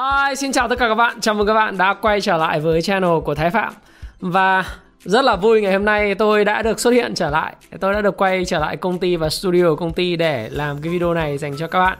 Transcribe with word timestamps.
Hi, 0.00 0.36
xin 0.36 0.52
chào 0.52 0.68
tất 0.68 0.78
cả 0.78 0.88
các 0.88 0.94
bạn. 0.94 1.20
Chào 1.20 1.34
mừng 1.34 1.46
các 1.46 1.54
bạn 1.54 1.78
đã 1.78 1.94
quay 1.94 2.20
trở 2.20 2.36
lại 2.36 2.60
với 2.60 2.82
channel 2.82 3.20
của 3.24 3.34
Thái 3.34 3.50
Phạm. 3.50 3.72
Và 4.20 4.64
rất 5.04 5.24
là 5.24 5.36
vui 5.36 5.62
ngày 5.62 5.72
hôm 5.72 5.84
nay 5.84 6.14
tôi 6.14 6.44
đã 6.44 6.62
được 6.62 6.80
xuất 6.80 6.90
hiện 6.90 7.14
trở 7.14 7.30
lại. 7.30 7.54
Tôi 7.80 7.92
đã 7.92 8.00
được 8.00 8.16
quay 8.16 8.44
trở 8.44 8.58
lại 8.58 8.76
công 8.76 8.98
ty 8.98 9.16
và 9.16 9.28
studio 9.28 9.64
của 9.68 9.76
công 9.76 9.92
ty 9.92 10.16
để 10.16 10.48
làm 10.52 10.78
cái 10.82 10.92
video 10.92 11.14
này 11.14 11.38
dành 11.38 11.56
cho 11.56 11.66
các 11.66 11.78
bạn. 11.78 11.98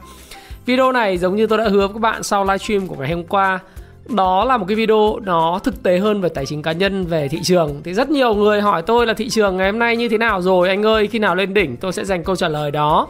Video 0.67 0.93
này 0.93 1.19
giống 1.19 1.37
như 1.37 1.47
tôi 1.47 1.59
đã 1.59 1.65
hứa 1.65 1.87
với 1.87 1.89
các 1.89 2.01
bạn 2.01 2.23
sau 2.23 2.45
livestream 2.45 2.87
của 2.87 2.97
ngày 2.99 3.11
hôm 3.13 3.25
qua 3.25 3.59
đó 4.09 4.45
là 4.45 4.57
một 4.57 4.65
cái 4.69 4.75
video 4.75 5.19
nó 5.23 5.61
thực 5.65 5.83
tế 5.83 5.99
hơn 5.99 6.21
về 6.21 6.29
tài 6.29 6.47
chính 6.47 6.63
cá 6.63 6.73
nhân 6.73 7.07
về 7.07 7.29
thị 7.29 7.39
trường 7.43 7.81
thì 7.85 7.95
rất 7.95 8.11
nhiều 8.11 8.35
người 8.35 8.61
hỏi 8.61 8.83
tôi 8.83 9.07
là 9.07 9.15
thị 9.15 9.29
trường 9.29 9.57
ngày 9.57 9.71
hôm 9.71 9.79
nay 9.79 9.97
như 9.97 10.09
thế 10.09 10.19
nào 10.19 10.43
rồi 10.43 10.69
anh 10.69 10.87
ơi 10.87 11.07
khi 11.07 11.19
nào 11.19 11.35
lên 11.35 11.55
đỉnh 11.55 11.77
tôi 11.77 11.93
sẽ 11.93 12.05
dành 12.05 12.25
câu 12.25 12.37
trả 12.37 12.49
lời 12.49 12.71
đó 12.71 13.09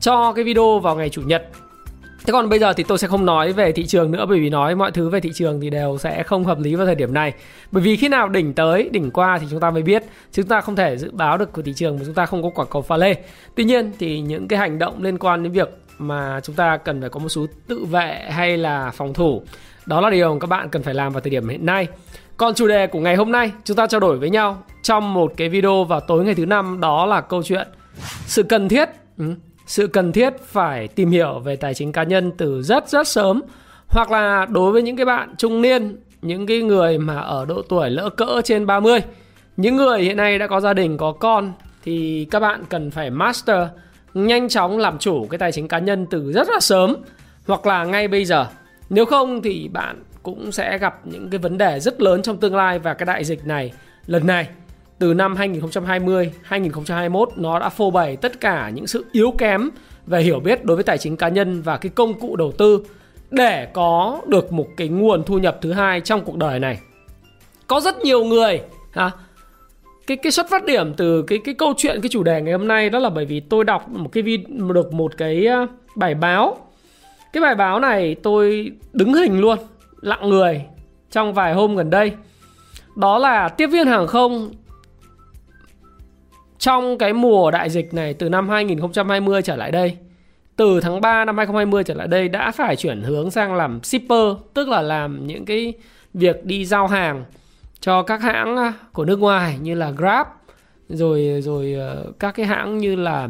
cho 0.00 0.32
cái 0.32 0.44
video 0.44 0.78
vào 0.78 0.96
ngày 0.96 1.08
chủ 1.08 1.22
nhật 1.22 1.42
Thế 2.26 2.32
còn 2.32 2.48
bây 2.48 2.58
giờ 2.58 2.72
thì 2.72 2.82
tôi 2.82 2.98
sẽ 2.98 3.08
không 3.08 3.26
nói 3.26 3.52
về 3.52 3.72
thị 3.72 3.86
trường 3.86 4.10
nữa 4.10 4.26
bởi 4.28 4.40
vì 4.40 4.50
nói 4.50 4.74
mọi 4.74 4.90
thứ 4.90 5.08
về 5.08 5.20
thị 5.20 5.30
trường 5.34 5.60
thì 5.60 5.70
đều 5.70 5.98
sẽ 5.98 6.22
không 6.22 6.44
hợp 6.44 6.60
lý 6.60 6.74
vào 6.74 6.86
thời 6.86 6.94
điểm 6.94 7.14
này. 7.14 7.32
Bởi 7.72 7.82
vì 7.82 7.96
khi 7.96 8.08
nào 8.08 8.28
đỉnh 8.28 8.54
tới, 8.54 8.88
đỉnh 8.92 9.10
qua 9.10 9.38
thì 9.38 9.46
chúng 9.50 9.60
ta 9.60 9.70
mới 9.70 9.82
biết. 9.82 10.02
Chúng 10.32 10.46
ta 10.46 10.60
không 10.60 10.76
thể 10.76 10.96
dự 10.96 11.10
báo 11.10 11.38
được 11.38 11.52
của 11.52 11.62
thị 11.62 11.72
trường 11.76 11.96
mà 11.96 12.02
chúng 12.04 12.14
ta 12.14 12.26
không 12.26 12.42
có 12.42 12.50
quả 12.54 12.64
cầu 12.70 12.82
pha 12.82 12.96
lê. 12.96 13.14
Tuy 13.54 13.64
nhiên 13.64 13.92
thì 13.98 14.20
những 14.20 14.48
cái 14.48 14.58
hành 14.58 14.78
động 14.78 15.02
liên 15.02 15.18
quan 15.18 15.42
đến 15.42 15.52
việc 15.52 15.68
mà 15.98 16.40
chúng 16.42 16.56
ta 16.56 16.76
cần 16.76 17.00
phải 17.00 17.10
có 17.10 17.20
một 17.20 17.28
số 17.28 17.46
tự 17.66 17.84
vệ 17.84 18.24
hay 18.30 18.56
là 18.56 18.90
phòng 18.90 19.14
thủ 19.14 19.42
đó 19.86 20.00
là 20.00 20.10
điều 20.10 20.38
các 20.40 20.46
bạn 20.46 20.68
cần 20.68 20.82
phải 20.82 20.94
làm 20.94 21.12
vào 21.12 21.20
thời 21.20 21.30
điểm 21.30 21.48
hiện 21.48 21.66
nay. 21.66 21.86
Còn 22.36 22.54
chủ 22.54 22.68
đề 22.68 22.86
của 22.86 23.00
ngày 23.00 23.16
hôm 23.16 23.32
nay 23.32 23.52
chúng 23.64 23.76
ta 23.76 23.86
trao 23.86 24.00
đổi 24.00 24.18
với 24.18 24.30
nhau 24.30 24.62
trong 24.82 25.14
một 25.14 25.32
cái 25.36 25.48
video 25.48 25.84
vào 25.84 26.00
tối 26.00 26.24
ngày 26.24 26.34
thứ 26.34 26.46
năm 26.46 26.80
đó 26.80 27.06
là 27.06 27.20
câu 27.20 27.42
chuyện 27.42 27.68
sự 28.26 28.42
cần 28.42 28.68
thiết 28.68 28.88
ừ, 29.18 29.34
sự 29.66 29.86
cần 29.86 30.12
thiết 30.12 30.32
phải 30.42 30.88
tìm 30.88 31.10
hiểu 31.10 31.38
về 31.38 31.56
tài 31.56 31.74
chính 31.74 31.92
cá 31.92 32.02
nhân 32.02 32.32
từ 32.38 32.62
rất 32.62 32.88
rất 32.88 33.08
sớm. 33.08 33.42
Hoặc 33.88 34.10
là 34.10 34.46
đối 34.50 34.72
với 34.72 34.82
những 34.82 34.96
cái 34.96 35.06
bạn 35.06 35.34
trung 35.38 35.62
niên, 35.62 35.96
những 36.22 36.46
cái 36.46 36.62
người 36.62 36.98
mà 36.98 37.18
ở 37.18 37.44
độ 37.44 37.62
tuổi 37.68 37.90
lỡ 37.90 38.10
cỡ 38.10 38.40
trên 38.44 38.66
30, 38.66 39.00
những 39.56 39.76
người 39.76 40.02
hiện 40.02 40.16
nay 40.16 40.38
đã 40.38 40.46
có 40.46 40.60
gia 40.60 40.74
đình, 40.74 40.96
có 40.96 41.12
con 41.12 41.52
thì 41.84 42.26
các 42.30 42.40
bạn 42.40 42.64
cần 42.68 42.90
phải 42.90 43.10
master 43.10 43.68
nhanh 44.14 44.48
chóng 44.48 44.78
làm 44.78 44.98
chủ 44.98 45.26
cái 45.30 45.38
tài 45.38 45.52
chính 45.52 45.68
cá 45.68 45.78
nhân 45.78 46.06
từ 46.10 46.32
rất 46.32 46.48
là 46.48 46.60
sớm. 46.60 46.96
Hoặc 47.46 47.66
là 47.66 47.84
ngay 47.84 48.08
bây 48.08 48.24
giờ. 48.24 48.46
Nếu 48.90 49.04
không 49.04 49.42
thì 49.42 49.68
bạn 49.72 50.02
cũng 50.22 50.52
sẽ 50.52 50.78
gặp 50.78 51.00
những 51.04 51.30
cái 51.30 51.38
vấn 51.38 51.58
đề 51.58 51.80
rất 51.80 52.00
lớn 52.00 52.22
trong 52.22 52.36
tương 52.36 52.56
lai 52.56 52.78
và 52.78 52.94
cái 52.94 53.06
đại 53.06 53.24
dịch 53.24 53.46
này 53.46 53.72
lần 54.06 54.26
này 54.26 54.48
từ 54.98 55.14
năm 55.14 55.36
2020, 55.36 56.32
2021 56.42 57.28
nó 57.36 57.58
đã 57.58 57.68
phô 57.68 57.90
bày 57.90 58.16
tất 58.16 58.40
cả 58.40 58.70
những 58.74 58.86
sự 58.86 59.04
yếu 59.12 59.30
kém 59.38 59.70
về 60.06 60.22
hiểu 60.22 60.40
biết 60.40 60.64
đối 60.64 60.76
với 60.76 60.84
tài 60.84 60.98
chính 60.98 61.16
cá 61.16 61.28
nhân 61.28 61.62
và 61.62 61.76
cái 61.76 61.90
công 61.94 62.20
cụ 62.20 62.36
đầu 62.36 62.52
tư 62.52 62.80
để 63.30 63.68
có 63.72 64.20
được 64.26 64.52
một 64.52 64.66
cái 64.76 64.88
nguồn 64.88 65.24
thu 65.24 65.38
nhập 65.38 65.58
thứ 65.60 65.72
hai 65.72 66.00
trong 66.00 66.24
cuộc 66.24 66.36
đời 66.36 66.58
này. 66.60 66.78
Có 67.66 67.80
rất 67.80 67.98
nhiều 67.98 68.24
người 68.24 68.60
ha, 68.90 69.10
cái 70.06 70.16
cái 70.16 70.32
xuất 70.32 70.50
phát 70.50 70.64
điểm 70.64 70.94
từ 70.94 71.22
cái 71.22 71.38
cái 71.44 71.54
câu 71.54 71.74
chuyện 71.76 72.00
cái 72.00 72.08
chủ 72.08 72.22
đề 72.22 72.42
ngày 72.42 72.52
hôm 72.52 72.68
nay 72.68 72.90
đó 72.90 72.98
là 72.98 73.10
bởi 73.10 73.24
vì 73.24 73.40
tôi 73.40 73.64
đọc 73.64 73.88
một 73.88 74.12
cái 74.12 74.22
video 74.22 74.72
được 74.72 74.92
một 74.92 75.16
cái 75.16 75.46
ờ, 75.46 75.66
bài 75.96 76.14
báo. 76.14 76.56
Cái 77.32 77.40
bài 77.40 77.54
báo 77.54 77.80
này 77.80 78.16
tôi 78.22 78.72
đứng 78.92 79.14
hình 79.14 79.40
luôn, 79.40 79.58
lặng 80.00 80.28
người 80.28 80.62
trong 81.10 81.34
vài 81.34 81.54
hôm 81.54 81.76
gần 81.76 81.90
đây. 81.90 82.12
Đó 82.96 83.18
là 83.18 83.48
tiếp 83.48 83.66
viên 83.66 83.86
hàng 83.86 84.06
không 84.06 84.50
trong 86.66 86.98
cái 86.98 87.12
mùa 87.12 87.50
đại 87.50 87.70
dịch 87.70 87.94
này 87.94 88.14
từ 88.14 88.28
năm 88.28 88.48
2020 88.48 89.42
trở 89.42 89.56
lại 89.56 89.70
đây 89.70 89.96
từ 90.56 90.80
tháng 90.80 91.00
3 91.00 91.24
năm 91.24 91.36
2020 91.36 91.84
trở 91.84 91.94
lại 91.94 92.08
đây 92.08 92.28
đã 92.28 92.50
phải 92.50 92.76
chuyển 92.76 93.02
hướng 93.02 93.30
sang 93.30 93.54
làm 93.54 93.82
shipper 93.82 94.36
tức 94.54 94.68
là 94.68 94.82
làm 94.82 95.26
những 95.26 95.44
cái 95.44 95.74
việc 96.14 96.44
đi 96.44 96.64
giao 96.64 96.86
hàng 96.86 97.24
cho 97.80 98.02
các 98.02 98.22
hãng 98.22 98.56
à, 98.56 98.72
của 98.92 99.04
nước 99.04 99.18
ngoài 99.18 99.58
như 99.62 99.74
là 99.74 99.90
Grab 99.90 100.26
rồi 100.88 101.40
rồi 101.42 101.72
ờ, 101.72 102.12
các 102.18 102.32
cái 102.32 102.46
hãng 102.46 102.78
như 102.78 102.96
là 102.96 103.28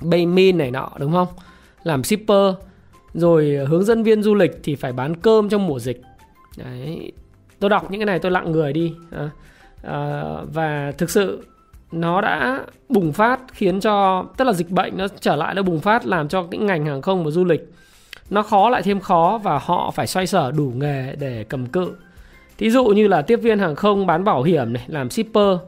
Baymin 0.00 0.58
này 0.58 0.70
nọ 0.70 0.90
đúng 0.98 1.12
không? 1.12 1.28
Làm 1.82 2.04
shipper 2.04 2.54
rồi 3.14 3.56
ờ, 3.58 3.64
hướng 3.64 3.84
dẫn 3.84 4.02
viên 4.02 4.22
du 4.22 4.34
lịch 4.34 4.60
thì 4.62 4.76
phải 4.76 4.92
bán 4.92 5.16
cơm 5.16 5.48
trong 5.48 5.66
mùa 5.66 5.78
dịch. 5.78 6.02
Đấy 6.56 7.12
tôi 7.58 7.70
đọc 7.70 7.90
những 7.90 8.00
cái 8.00 8.06
này 8.06 8.18
tôi 8.18 8.32
lặng 8.32 8.52
người 8.52 8.72
đi 8.72 8.94
à, 9.10 9.30
à, 9.82 10.22
và 10.52 10.92
thực 10.98 11.10
sự 11.10 11.44
nó 11.92 12.20
đã 12.20 12.60
bùng 12.88 13.12
phát, 13.12 13.40
khiến 13.52 13.80
cho, 13.80 14.24
tức 14.36 14.44
là 14.44 14.52
dịch 14.52 14.70
bệnh 14.70 14.98
nó 14.98 15.06
trở 15.20 15.36
lại, 15.36 15.54
nó 15.54 15.62
bùng 15.62 15.80
phát 15.80 16.06
làm 16.06 16.28
cho 16.28 16.42
cái 16.50 16.58
ngành 16.58 16.86
hàng 16.86 17.02
không 17.02 17.24
và 17.24 17.30
du 17.30 17.44
lịch 17.44 17.72
nó 18.30 18.42
khó 18.42 18.68
lại 18.68 18.82
thêm 18.82 19.00
khó 19.00 19.40
và 19.42 19.58
họ 19.58 19.90
phải 19.90 20.06
xoay 20.06 20.26
sở 20.26 20.52
đủ 20.52 20.72
nghề 20.76 21.16
để 21.18 21.44
cầm 21.48 21.66
cự. 21.66 21.92
Thí 22.58 22.70
dụ 22.70 22.84
như 22.84 23.08
là 23.08 23.22
tiếp 23.22 23.36
viên 23.36 23.58
hàng 23.58 23.74
không 23.74 24.06
bán 24.06 24.24
bảo 24.24 24.42
hiểm 24.42 24.72
này, 24.72 24.84
làm 24.86 25.10
shipper. 25.10 25.58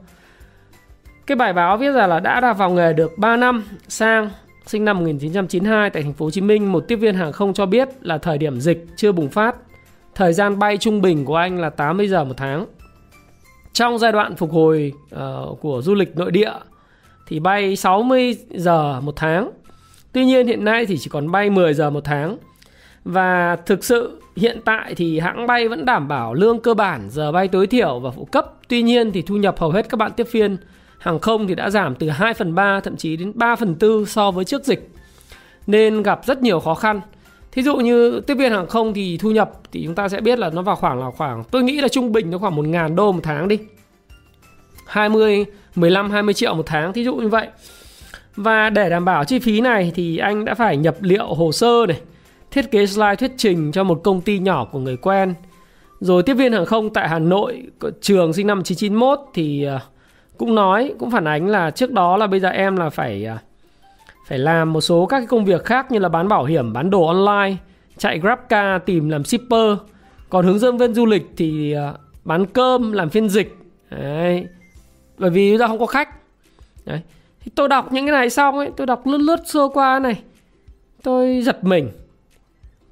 Cái 1.27 1.37
bài 1.37 1.53
báo 1.53 1.77
viết 1.77 1.93
ra 1.93 2.07
là 2.07 2.21
đã 2.21 2.41
ra 2.41 2.53
vào 2.53 2.71
nghề 2.71 2.93
được 2.93 3.19
3 3.19 3.37
năm, 3.37 3.65
sang 3.89 4.31
sinh 4.67 4.85
năm 4.85 4.99
1992 4.99 5.91
tại 5.91 6.03
thành 6.03 6.13
phố 6.13 6.27
Hồ 6.27 6.31
Chí 6.31 6.41
Minh, 6.41 6.73
một 6.73 6.85
tiếp 6.89 6.97
viên 6.97 7.15
hàng 7.15 7.33
không 7.33 7.55
cho 7.55 7.67
biết 7.67 7.89
là 8.01 8.19
thời 8.19 8.39
điểm 8.39 8.61
dịch 8.61 8.87
chưa 8.97 9.13
bùng 9.13 9.29
phát. 9.29 9.57
Thời 10.15 10.33
gian 10.33 10.59
bay 10.59 10.77
trung 10.79 11.03
bình 11.03 11.25
của 11.25 11.37
anh 11.37 11.61
là 11.61 11.71
80 11.71 12.09
giờ 12.09 12.25
một 12.25 12.35
tháng 12.37 12.67
trong 13.73 13.99
giai 13.99 14.13
đoạn 14.13 14.37
phục 14.37 14.53
hồi 14.53 14.93
uh, 15.15 15.61
của 15.61 15.83
du 15.83 15.95
lịch 15.95 16.17
nội 16.17 16.31
địa 16.31 16.53
thì 17.27 17.41
bay 17.41 17.77
60 17.77 18.37
giờ 18.51 19.01
một 19.01 19.17
tháng. 19.17 19.51
Tuy 20.13 20.25
nhiên 20.25 20.47
hiện 20.47 20.65
nay 20.65 20.87
thì 20.87 20.99
chỉ 20.99 21.11
còn 21.11 21.31
bay 21.31 21.51
10 21.51 21.75
giờ 21.75 21.91
một 21.91 22.05
tháng. 22.05 22.37
Và 23.05 23.57
thực 23.57 23.85
sự 23.85 24.21
hiện 24.37 24.61
tại 24.65 24.95
thì 24.95 25.19
hãng 25.19 25.47
bay 25.47 25.69
vẫn 25.69 25.85
đảm 25.85 26.09
bảo 26.09 26.35
lương 26.35 26.61
cơ 26.61 26.75
bản, 26.75 27.09
giờ 27.11 27.33
bay 27.33 27.49
tối 27.49 27.67
thiểu 27.67 28.01
và 28.01 28.11
phụ 28.11 28.25
cấp. 28.25 28.53
Tuy 28.69 28.83
nhiên 28.83 29.13
thì 29.13 29.23
thu 29.23 29.37
nhập 29.37 29.59
hầu 29.59 29.71
hết 29.71 29.89
các 29.89 29.97
bạn 29.97 30.13
tiếp 30.17 30.27
viên 30.33 30.57
hàng 30.99 31.19
không 31.19 31.47
thì 31.47 31.55
đã 31.55 31.71
giảm 31.71 31.95
từ 31.95 32.09
2 32.09 32.35
phần 32.35 32.55
3 32.55 32.81
thậm 32.81 32.97
chí 32.97 33.17
đến 33.17 33.33
3 33.35 33.57
phần 33.57 33.77
4 33.81 34.07
so 34.07 34.31
với 34.31 34.45
trước 34.45 34.65
dịch. 34.65 34.91
Nên 35.67 36.03
gặp 36.03 36.21
rất 36.27 36.43
nhiều 36.43 36.61
khó 36.61 36.75
khăn. 36.75 37.01
Thí 37.53 37.63
dụ 37.63 37.77
như 37.77 38.21
tiếp 38.21 38.35
viên 38.35 38.53
hàng 38.53 38.67
không 38.67 38.95
thì 38.95 39.17
thu 39.17 39.31
nhập 39.31 39.51
thì 39.73 39.83
chúng 39.85 39.95
ta 39.95 40.09
sẽ 40.09 40.21
biết 40.21 40.39
là 40.39 40.51
nó 40.51 40.63
vào 40.63 40.77
khoảng 40.77 41.01
là 41.01 41.11
khoảng 41.11 41.45
tôi 41.51 41.63
nghĩ 41.63 41.81
là 41.81 41.89
trung 41.89 42.13
bình 42.13 42.31
nó 42.31 42.39
khoảng 42.39 42.57
1 42.57 42.67
ngàn 42.67 42.97
đô 42.97 43.13
một 43.13 43.21
tháng 43.23 43.49
đi. 43.49 43.59
20, 44.87 45.45
15, 45.75 46.11
20 46.11 46.35
triệu 46.35 46.55
một 46.55 46.67
tháng 46.67 46.93
thí 46.93 47.05
dụ 47.05 47.15
như 47.15 47.29
vậy. 47.29 47.49
Và 48.37 48.71
để 48.71 48.91
đảm 48.91 49.05
bảo 49.05 49.25
chi 49.25 49.39
phí 49.39 49.61
này 49.61 49.93
thì 49.95 50.19
anh 50.19 50.45
đã 50.45 50.55
phải 50.55 50.77
nhập 50.77 50.97
liệu 51.01 51.27
hồ 51.27 51.53
sơ 51.53 51.87
này, 51.89 52.01
thiết 52.51 52.71
kế 52.71 52.87
slide 52.87 53.17
thuyết 53.17 53.33
trình 53.37 53.73
cho 53.73 53.85
một 53.85 54.01
công 54.05 54.21
ty 54.21 54.39
nhỏ 54.39 54.65
của 54.65 54.79
người 54.79 54.97
quen. 54.97 55.35
Rồi 56.01 56.23
tiếp 56.23 56.35
viên 56.35 56.53
hàng 56.53 56.67
không 56.67 56.91
tại 56.91 57.09
Hà 57.09 57.19
Nội, 57.19 57.63
trường 58.01 58.33
sinh 58.33 58.47
năm 58.47 58.59
1991 58.59 59.19
thì 59.35 59.65
à, 59.65 59.81
cũng 60.39 60.55
nói, 60.55 60.95
cũng 60.99 61.11
phản 61.11 61.25
ánh 61.25 61.49
là 61.49 61.71
trước 61.71 61.93
đó 61.93 62.17
là 62.17 62.27
bây 62.27 62.41
giờ 62.41 62.49
em 62.49 62.77
là 62.77 62.91
phải 62.91 63.27
à, 63.27 63.39
phải 64.27 64.39
làm 64.39 64.73
một 64.73 64.81
số 64.81 65.07
các 65.07 65.19
cái 65.19 65.27
công 65.27 65.45
việc 65.45 65.65
khác 65.65 65.91
như 65.91 65.99
là 65.99 66.09
bán 66.09 66.29
bảo 66.29 66.45
hiểm, 66.45 66.73
bán 66.73 66.91
đồ 66.91 67.07
online, 67.07 67.57
chạy 67.99 68.19
GrabCar 68.19 68.83
tìm 68.87 69.09
làm 69.09 69.25
shipper. 69.25 69.77
Còn 70.31 70.47
hướng 70.47 70.59
dẫn 70.59 70.79
viên 70.79 70.95
du 70.95 71.07
lịch 71.07 71.31
thì 71.37 71.73
à, 71.73 71.93
bán 72.25 72.47
cơm, 72.47 72.93
làm 72.93 73.11
phiên 73.11 73.29
dịch. 73.29 73.57
Đấy. 73.91 74.47
Bởi 75.19 75.31
vì 75.31 75.51
chúng 75.51 75.61
ta 75.61 75.67
không 75.67 75.79
có 75.79 75.87
khách. 75.87 76.09
Đấy. 76.85 77.01
Thì 77.41 77.53
tôi 77.55 77.69
đọc 77.69 77.93
những 77.93 78.07
cái 78.07 78.13
này 78.13 78.31
xong 78.31 78.59
ấy, 78.59 78.71
tôi 78.77 78.87
đọc 78.87 79.07
lướt 79.07 79.19
lướt 79.19 79.41
sơ 79.45 79.69
qua 79.75 79.99
này. 79.99 80.23
Tôi 81.03 81.43
giật 81.43 81.65
mình. 81.65 81.91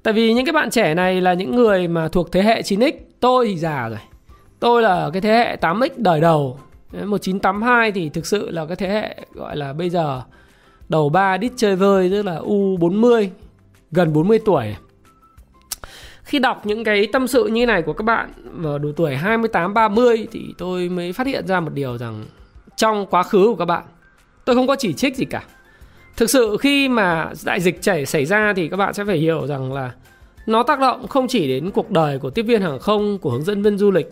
Tại 0.03 0.13
vì 0.13 0.33
những 0.33 0.45
cái 0.45 0.53
bạn 0.53 0.69
trẻ 0.69 0.93
này 0.93 1.21
là 1.21 1.33
những 1.33 1.55
người 1.55 1.87
mà 1.87 2.07
thuộc 2.07 2.31
thế 2.31 2.41
hệ 2.41 2.61
9X, 2.61 2.91
tôi 3.19 3.47
thì 3.47 3.57
già 3.57 3.89
rồi. 3.89 3.99
Tôi 4.59 4.81
là 4.81 5.09
cái 5.13 5.21
thế 5.21 5.29
hệ 5.29 5.55
8X 5.55 5.89
đời 5.97 6.21
đầu. 6.21 6.59
1982 6.91 7.91
thì 7.91 8.09
thực 8.09 8.25
sự 8.25 8.51
là 8.51 8.65
cái 8.65 8.75
thế 8.75 8.89
hệ 8.89 9.15
gọi 9.33 9.57
là 9.57 9.73
bây 9.73 9.89
giờ 9.89 10.21
đầu 10.91 11.09
ba 11.09 11.37
đít 11.37 11.51
chơi 11.55 11.75
vơi, 11.75 12.09
tức 12.09 12.21
là 12.21 12.39
U40 12.39 13.27
gần 13.91 14.13
40 14.13 14.39
tuổi. 14.45 14.75
Khi 16.23 16.39
đọc 16.39 16.65
những 16.65 16.83
cái 16.83 17.07
tâm 17.13 17.27
sự 17.27 17.47
như 17.47 17.65
này 17.65 17.81
của 17.81 17.93
các 17.93 18.03
bạn 18.03 18.31
vào 18.51 18.79
độ 18.79 18.89
tuổi 18.95 19.15
28 19.15 19.73
30 19.73 20.27
thì 20.31 20.45
tôi 20.57 20.89
mới 20.89 21.13
phát 21.13 21.27
hiện 21.27 21.47
ra 21.47 21.59
một 21.59 21.73
điều 21.73 21.97
rằng 21.97 22.25
trong 22.75 23.05
quá 23.05 23.23
khứ 23.23 23.45
của 23.47 23.55
các 23.55 23.65
bạn, 23.65 23.83
tôi 24.45 24.55
không 24.55 24.67
có 24.67 24.75
chỉ 24.75 24.93
trích 24.93 25.15
gì 25.15 25.25
cả 25.25 25.43
thực 26.17 26.29
sự 26.29 26.57
khi 26.59 26.89
mà 26.89 27.31
đại 27.45 27.59
dịch 27.59 27.81
chảy, 27.81 28.05
xảy 28.05 28.25
ra 28.25 28.53
thì 28.55 28.67
các 28.67 28.77
bạn 28.77 28.93
sẽ 28.93 29.05
phải 29.05 29.17
hiểu 29.17 29.47
rằng 29.47 29.73
là 29.73 29.91
nó 30.45 30.63
tác 30.63 30.79
động 30.79 31.07
không 31.07 31.27
chỉ 31.27 31.47
đến 31.47 31.71
cuộc 31.71 31.91
đời 31.91 32.19
của 32.19 32.29
tiếp 32.29 32.43
viên 32.43 32.61
hàng 32.61 32.79
không, 32.79 33.17
của 33.17 33.29
hướng 33.29 33.43
dẫn 33.43 33.61
viên 33.61 33.77
du 33.77 33.91
lịch, 33.91 34.07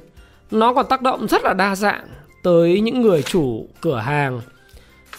nó 0.52 0.74
còn 0.74 0.86
tác 0.90 1.02
động 1.02 1.28
rất 1.28 1.44
là 1.44 1.54
đa 1.54 1.76
dạng 1.76 2.08
tới 2.44 2.82
những 2.82 3.02
người 3.02 3.22
chủ 3.22 3.68
cửa 3.82 3.98
hàng 3.98 4.42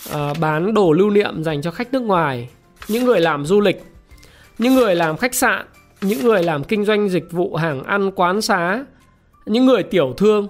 uh, 0.08 0.38
bán 0.41 0.75
đồ 0.75 0.93
lưu 0.93 1.11
niệm 1.11 1.44
dành 1.44 1.62
cho 1.62 1.70
khách 1.70 1.93
nước 1.93 2.02
ngoài 2.02 2.49
những 2.88 3.05
người 3.05 3.20
làm 3.20 3.47
du 3.47 3.61
lịch 3.61 3.85
những 4.58 4.75
người 4.75 4.94
làm 4.94 5.17
khách 5.17 5.35
sạn 5.35 5.67
những 6.00 6.20
người 6.25 6.43
làm 6.43 6.64
kinh 6.64 6.85
doanh 6.85 7.08
dịch 7.08 7.32
vụ 7.32 7.55
hàng 7.55 7.82
ăn 7.82 8.11
quán 8.11 8.41
xá 8.41 8.85
những 9.47 9.67
người 9.67 9.82
tiểu 9.82 10.14
thương 10.17 10.49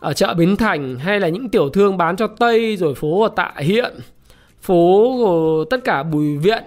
ở 0.00 0.12
chợ 0.12 0.34
Bến 0.34 0.56
Thành 0.56 0.98
hay 0.98 1.20
là 1.20 1.28
những 1.28 1.48
tiểu 1.48 1.68
thương 1.68 1.96
bán 1.96 2.16
cho 2.16 2.26
Tây 2.26 2.76
rồi 2.76 2.94
phố 2.94 3.22
ở 3.22 3.28
Tạ 3.36 3.52
Hiện 3.56 3.94
phố 4.60 5.14
của 5.18 5.64
tất 5.70 5.84
cả 5.84 6.02
Bùi 6.02 6.36
Viện 6.36 6.62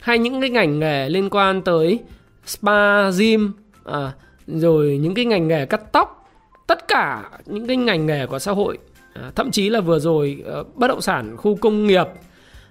hay 0.00 0.18
những 0.18 0.40
cái 0.40 0.50
ngành 0.50 0.78
nghề 0.78 1.08
liên 1.08 1.30
quan 1.30 1.62
tới 1.62 2.00
spa, 2.46 3.10
gym 3.10 3.52
à, 3.84 4.12
rồi 4.46 4.98
những 5.02 5.14
cái 5.14 5.24
ngành 5.24 5.48
nghề 5.48 5.66
cắt 5.66 5.92
tóc 5.92 6.30
tất 6.66 6.88
cả 6.88 7.30
những 7.46 7.66
cái 7.66 7.76
ngành 7.76 8.06
nghề 8.06 8.26
của 8.26 8.38
xã 8.38 8.52
hội. 8.52 8.78
Ờ, 9.14 9.30
thậm 9.34 9.50
chí 9.50 9.70
là 9.70 9.80
vừa 9.80 9.98
rồi 9.98 10.42
ờ, 10.44 10.64
bất 10.74 10.88
động 10.88 11.00
sản 11.00 11.36
khu 11.36 11.56
công 11.56 11.86
nghiệp 11.86 12.06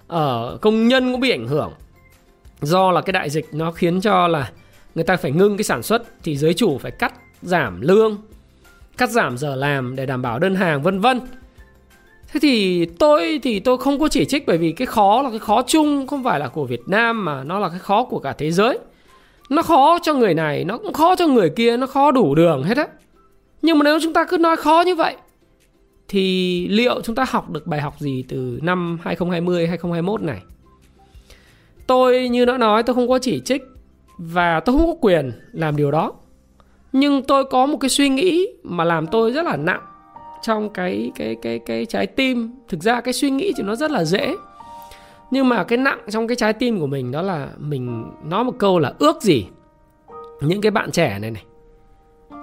ở 0.06 0.58
công 0.60 0.88
nhân 0.88 1.12
cũng 1.12 1.20
bị 1.20 1.30
ảnh 1.30 1.48
hưởng. 1.48 1.72
Do 2.60 2.92
là 2.92 3.00
cái 3.00 3.12
đại 3.12 3.30
dịch 3.30 3.46
nó 3.52 3.70
khiến 3.72 4.00
cho 4.00 4.28
là 4.28 4.50
người 4.94 5.04
ta 5.04 5.16
phải 5.16 5.30
ngưng 5.30 5.56
cái 5.56 5.64
sản 5.64 5.82
xuất 5.82 6.02
thì 6.22 6.36
giới 6.36 6.54
chủ 6.54 6.78
phải 6.78 6.90
cắt 6.90 7.14
giảm 7.42 7.80
lương, 7.80 8.16
cắt 8.96 9.10
giảm 9.10 9.38
giờ 9.38 9.54
làm 9.54 9.96
để 9.96 10.06
đảm 10.06 10.22
bảo 10.22 10.38
đơn 10.38 10.54
hàng, 10.54 10.82
vân 10.82 11.00
vân. 11.00 11.20
Thế 12.32 12.40
thì 12.40 12.84
tôi 12.84 13.40
thì 13.42 13.60
tôi 13.60 13.78
không 13.78 14.00
có 14.00 14.08
chỉ 14.08 14.24
trích 14.24 14.46
bởi 14.46 14.58
vì 14.58 14.72
cái 14.72 14.86
khó 14.86 15.22
là 15.22 15.30
cái 15.30 15.38
khó 15.38 15.62
chung, 15.66 16.06
không 16.06 16.24
phải 16.24 16.40
là 16.40 16.48
của 16.48 16.64
Việt 16.64 16.82
Nam 16.86 17.24
mà 17.24 17.44
nó 17.44 17.58
là 17.58 17.68
cái 17.68 17.78
khó 17.78 18.04
của 18.04 18.18
cả 18.18 18.32
thế 18.32 18.50
giới. 18.50 18.78
Nó 19.50 19.62
khó 19.62 19.98
cho 20.02 20.14
người 20.14 20.34
này, 20.34 20.64
nó 20.64 20.78
cũng 20.78 20.92
khó 20.92 21.16
cho 21.16 21.26
người 21.26 21.50
kia, 21.50 21.76
nó 21.76 21.86
khó 21.86 22.10
đủ 22.10 22.34
đường 22.34 22.62
hết 22.62 22.76
á. 22.76 22.86
Nhưng 23.62 23.78
mà 23.78 23.84
nếu 23.84 23.98
chúng 24.02 24.12
ta 24.12 24.24
cứ 24.24 24.38
nói 24.38 24.56
khó 24.56 24.82
như 24.86 24.94
vậy 24.94 25.16
thì 26.08 26.68
liệu 26.68 27.00
chúng 27.02 27.14
ta 27.14 27.24
học 27.28 27.50
được 27.50 27.66
bài 27.66 27.80
học 27.80 27.94
gì 27.98 28.24
từ 28.28 28.58
năm 28.62 28.98
2020 29.02 29.66
2021 29.66 30.22
này? 30.22 30.42
Tôi, 31.86 32.28
như 32.28 32.44
đã 32.44 32.58
nói, 32.58 32.82
tôi 32.82 32.94
không 32.94 33.08
có 33.08 33.18
chỉ 33.18 33.40
trích 33.40 33.62
và 34.18 34.60
tôi 34.60 34.76
không 34.78 34.86
có 34.86 34.94
quyền 35.00 35.32
làm 35.52 35.76
điều 35.76 35.90
đó. 35.90 36.12
Nhưng 36.92 37.22
tôi 37.22 37.44
có 37.44 37.66
một 37.66 37.76
cái 37.80 37.88
suy 37.88 38.08
nghĩ 38.08 38.46
mà 38.62 38.84
làm 38.84 39.06
tôi 39.06 39.32
rất 39.32 39.44
là 39.44 39.56
nặng 39.56 39.82
trong 40.42 40.70
cái 40.70 41.12
cái 41.14 41.36
cái 41.42 41.58
cái 41.58 41.86
trái 41.86 42.06
tim. 42.06 42.50
Thực 42.68 42.82
ra 42.82 43.00
cái 43.00 43.14
suy 43.14 43.30
nghĩ 43.30 43.52
thì 43.56 43.62
nó 43.62 43.74
rất 43.74 43.90
là 43.90 44.04
dễ. 44.04 44.36
Nhưng 45.30 45.48
mà 45.48 45.64
cái 45.64 45.78
nặng 45.78 45.98
trong 46.10 46.26
cái 46.28 46.36
trái 46.36 46.52
tim 46.52 46.80
của 46.80 46.86
mình 46.86 47.10
đó 47.10 47.22
là 47.22 47.48
mình 47.58 48.04
nói 48.24 48.44
một 48.44 48.54
câu 48.58 48.78
là 48.78 48.92
ước 48.98 49.22
gì 49.22 49.46
những 50.40 50.60
cái 50.60 50.70
bạn 50.70 50.90
trẻ 50.90 51.18
này 51.18 51.30
này. 51.30 51.44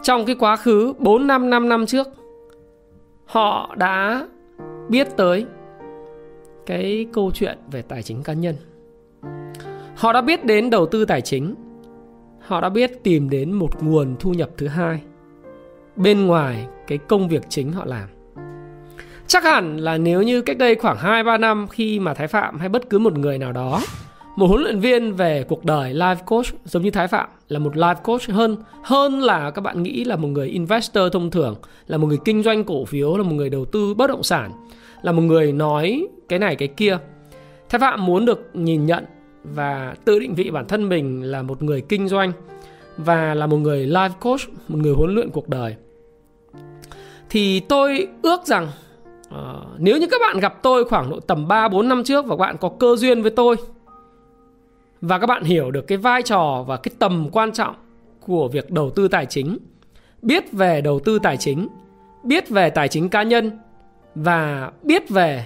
Trong 0.04 0.26
cái 0.26 0.36
quá 0.40 0.56
khứ 0.56 0.94
4 1.00 1.28
năm 1.28 1.50
5 1.50 1.70
năm 1.70 1.86
trước 1.86 2.08
họ 3.32 3.76
đã 3.78 4.28
biết 4.90 5.08
tới 5.18 5.46
cái 6.66 7.06
câu 7.14 7.32
chuyện 7.34 7.58
về 7.72 7.82
tài 7.82 8.04
chính 8.04 8.24
cá 8.24 8.34
nhân. 8.34 8.56
Họ 9.96 10.14
đã 10.14 10.22
biết 10.22 10.46
đến 10.46 10.70
đầu 10.70 10.86
tư 10.86 11.06
tài 11.06 11.22
chính. 11.22 11.56
Họ 12.40 12.62
đã 12.62 12.70
biết 12.70 13.04
tìm 13.04 13.30
đến 13.30 13.52
một 13.52 13.84
nguồn 13.84 14.16
thu 14.20 14.34
nhập 14.34 14.50
thứ 14.58 14.68
hai. 14.68 15.02
Bên 15.96 16.28
ngoài 16.28 16.68
cái 16.88 16.98
công 16.98 17.28
việc 17.28 17.44
chính 17.50 17.72
họ 17.72 17.86
làm. 17.86 18.10
Chắc 19.28 19.44
hẳn 19.44 19.78
là 19.78 19.98
nếu 19.98 20.22
như 20.22 20.42
cách 20.42 20.58
đây 20.58 20.76
khoảng 20.76 20.98
2-3 20.98 21.40
năm 21.40 21.68
khi 21.68 22.00
mà 22.00 22.14
Thái 22.14 22.28
Phạm 22.28 22.60
hay 22.60 22.70
bất 22.70 22.90
cứ 22.90 23.00
một 23.00 23.18
người 23.18 23.38
nào 23.38 23.52
đó 23.52 23.82
một 24.36 24.48
huấn 24.48 24.62
luyện 24.62 24.80
viên 24.80 25.14
về 25.14 25.46
cuộc 25.50 25.66
đời 25.66 25.94
life 25.94 26.16
coach 26.26 26.46
giống 26.66 26.84
như 26.84 26.92
Thái 26.92 27.08
Phạm 27.08 27.30
là 27.48 27.60
một 27.60 27.76
life 27.76 27.96
coach 27.96 28.30
hơn 28.30 28.58
hơn 28.84 29.22
là 29.22 29.52
các 29.52 29.62
bạn 29.62 29.84
nghĩ 29.84 30.04
là 30.04 30.16
một 30.16 30.28
người 30.28 30.48
investor 30.48 31.14
thông 31.14 31.32
thường 31.32 31.56
là 31.88 31.98
một 31.98 32.08
người 32.08 32.20
kinh 32.26 32.44
doanh 32.44 32.64
cổ 32.64 32.86
phiếu 32.86 33.18
là 33.18 33.24
một 33.24 33.34
người 33.36 33.50
đầu 33.50 33.66
tư 33.66 33.94
bất 33.94 34.08
động 34.08 34.24
sản 34.24 34.52
là 35.02 35.12
một 35.12 35.22
người 35.22 35.52
nói 35.52 36.08
cái 36.30 36.40
này 36.40 36.56
cái 36.56 36.68
kia 36.68 36.98
Thái 37.70 37.80
Phạm 37.80 38.06
muốn 38.06 38.26
được 38.26 38.50
nhìn 38.54 38.86
nhận 38.86 39.06
và 39.44 39.96
tự 40.06 40.20
định 40.20 40.36
vị 40.36 40.52
bản 40.52 40.68
thân 40.68 40.90
mình 40.90 41.24
là 41.24 41.42
một 41.42 41.64
người 41.64 41.82
kinh 41.82 42.08
doanh 42.08 42.32
và 42.98 43.34
là 43.34 43.48
một 43.48 43.58
người 43.58 43.88
life 43.88 44.10
coach, 44.20 44.40
một 44.68 44.78
người 44.78 44.94
huấn 44.94 45.16
luyện 45.16 45.30
cuộc 45.30 45.50
đời. 45.50 45.76
Thì 47.30 47.60
tôi 47.60 48.08
ước 48.22 48.46
rằng 48.46 48.68
uh, 49.28 49.36
nếu 49.78 49.98
như 49.98 50.08
các 50.12 50.22
bạn 50.22 50.40
gặp 50.40 50.64
tôi 50.64 50.86
khoảng 50.86 51.10
độ 51.10 51.20
tầm 51.20 51.48
3 51.48 51.68
4 51.68 51.90
năm 51.90 52.04
trước 52.04 52.26
và 52.26 52.36
các 52.36 52.40
bạn 52.40 52.58
có 52.58 52.70
cơ 52.80 52.96
duyên 52.96 53.22
với 53.22 53.32
tôi 53.32 53.56
và 55.02 55.20
các 55.20 55.28
bạn 55.28 55.44
hiểu 55.44 55.72
được 55.72 55.88
cái 55.88 55.98
vai 55.98 56.22
trò 56.22 56.64
và 56.68 56.78
cái 56.78 56.92
tầm 57.00 57.30
quan 57.32 57.52
trọng 57.52 57.76
của 58.20 58.48
việc 58.48 58.72
đầu 58.72 58.90
tư 58.90 59.08
tài 59.08 59.26
chính, 59.26 59.58
biết 60.22 60.52
về 60.52 60.82
đầu 60.82 61.00
tư 61.00 61.20
tài 61.20 61.38
chính, 61.38 61.68
biết 62.24 62.50
về 62.50 62.70
tài 62.70 62.88
chính 62.88 63.10
cá 63.10 63.24
nhân 63.24 63.52
và 64.16 64.72
biết 64.84 65.10
về 65.10 65.46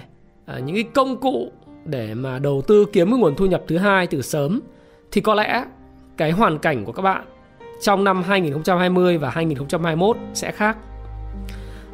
uh, 0.56 0.64
những 0.64 0.76
cái 0.76 0.84
công 0.94 1.16
cụ 1.16 1.52
để 1.84 2.14
mà 2.14 2.38
đầu 2.38 2.62
tư 2.66 2.86
kiếm 2.92 3.10
cái 3.10 3.20
nguồn 3.20 3.34
thu 3.34 3.46
nhập 3.46 3.62
thứ 3.68 3.78
hai 3.78 4.06
từ 4.06 4.22
sớm 4.22 4.60
thì 5.12 5.20
có 5.20 5.34
lẽ 5.34 5.64
cái 6.16 6.30
hoàn 6.30 6.58
cảnh 6.58 6.84
của 6.84 6.92
các 6.92 7.02
bạn 7.02 7.24
trong 7.82 8.04
năm 8.04 8.22
2020 8.22 9.18
và 9.18 9.30
2021 9.30 10.16
sẽ 10.34 10.52
khác. 10.52 10.76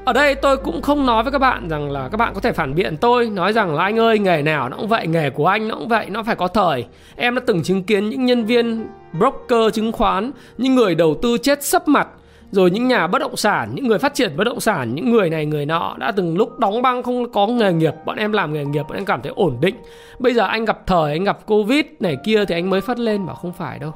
Ở 0.04 0.12
đây 0.12 0.34
tôi 0.34 0.56
cũng 0.56 0.82
không 0.82 1.06
nói 1.06 1.22
với 1.22 1.32
các 1.32 1.38
bạn 1.38 1.68
rằng 1.68 1.90
là 1.90 2.08
các 2.08 2.16
bạn 2.16 2.34
có 2.34 2.40
thể 2.40 2.52
phản 2.52 2.74
biện 2.74 2.96
tôi, 2.96 3.30
Nói 3.30 3.52
rằng 3.52 3.74
là 3.74 3.84
anh 3.84 3.98
ơi, 3.98 4.18
nghề 4.18 4.42
nào 4.42 4.68
nó 4.68 4.76
cũng 4.76 4.88
vậy, 4.88 5.06
Nghề 5.06 5.30
của 5.30 5.46
anh 5.46 5.68
nó 5.68 5.74
cũng 5.74 5.88
vậy, 5.88 6.06
Nó 6.10 6.22
phải 6.22 6.36
có 6.36 6.48
thời. 6.48 6.86
Em 7.16 7.34
đã 7.34 7.42
từng 7.46 7.62
chứng 7.62 7.82
kiến 7.82 8.08
những 8.08 8.24
nhân 8.24 8.44
viên 8.44 8.86
broker, 9.18 9.74
chứng 9.74 9.92
khoán, 9.92 10.30
Những 10.58 10.74
người 10.74 10.94
đầu 10.94 11.14
tư 11.22 11.38
chết 11.38 11.64
sấp 11.64 11.88
mặt, 11.88 12.08
rồi 12.50 12.70
những 12.70 12.88
nhà 12.88 13.06
bất 13.06 13.18
động 13.18 13.36
sản, 13.36 13.70
những 13.74 13.88
người 13.88 13.98
phát 13.98 14.14
triển 14.14 14.36
bất 14.36 14.44
động 14.44 14.60
sản, 14.60 14.94
những 14.94 15.10
người 15.10 15.30
này, 15.30 15.46
người 15.46 15.66
nọ 15.66 15.96
đã 15.98 16.12
từng 16.12 16.36
lúc 16.36 16.58
đóng 16.58 16.82
băng 16.82 17.02
không 17.02 17.32
có 17.32 17.46
nghề 17.46 17.72
nghiệp, 17.72 17.94
bọn 18.04 18.16
em 18.16 18.32
làm 18.32 18.52
nghề 18.52 18.64
nghiệp, 18.64 18.82
bọn 18.88 18.98
em 18.98 19.04
cảm 19.04 19.22
thấy 19.22 19.32
ổn 19.36 19.56
định. 19.60 19.74
Bây 20.18 20.34
giờ 20.34 20.46
anh 20.46 20.64
gặp 20.64 20.86
thời, 20.86 21.12
anh 21.12 21.24
gặp 21.24 21.46
covid 21.46 21.84
này 22.00 22.16
kia 22.24 22.44
thì 22.44 22.54
anh 22.54 22.70
mới 22.70 22.80
phát 22.80 22.98
lên 22.98 23.26
bảo 23.26 23.36
không 23.36 23.52
phải 23.52 23.78
đâu. 23.78 23.92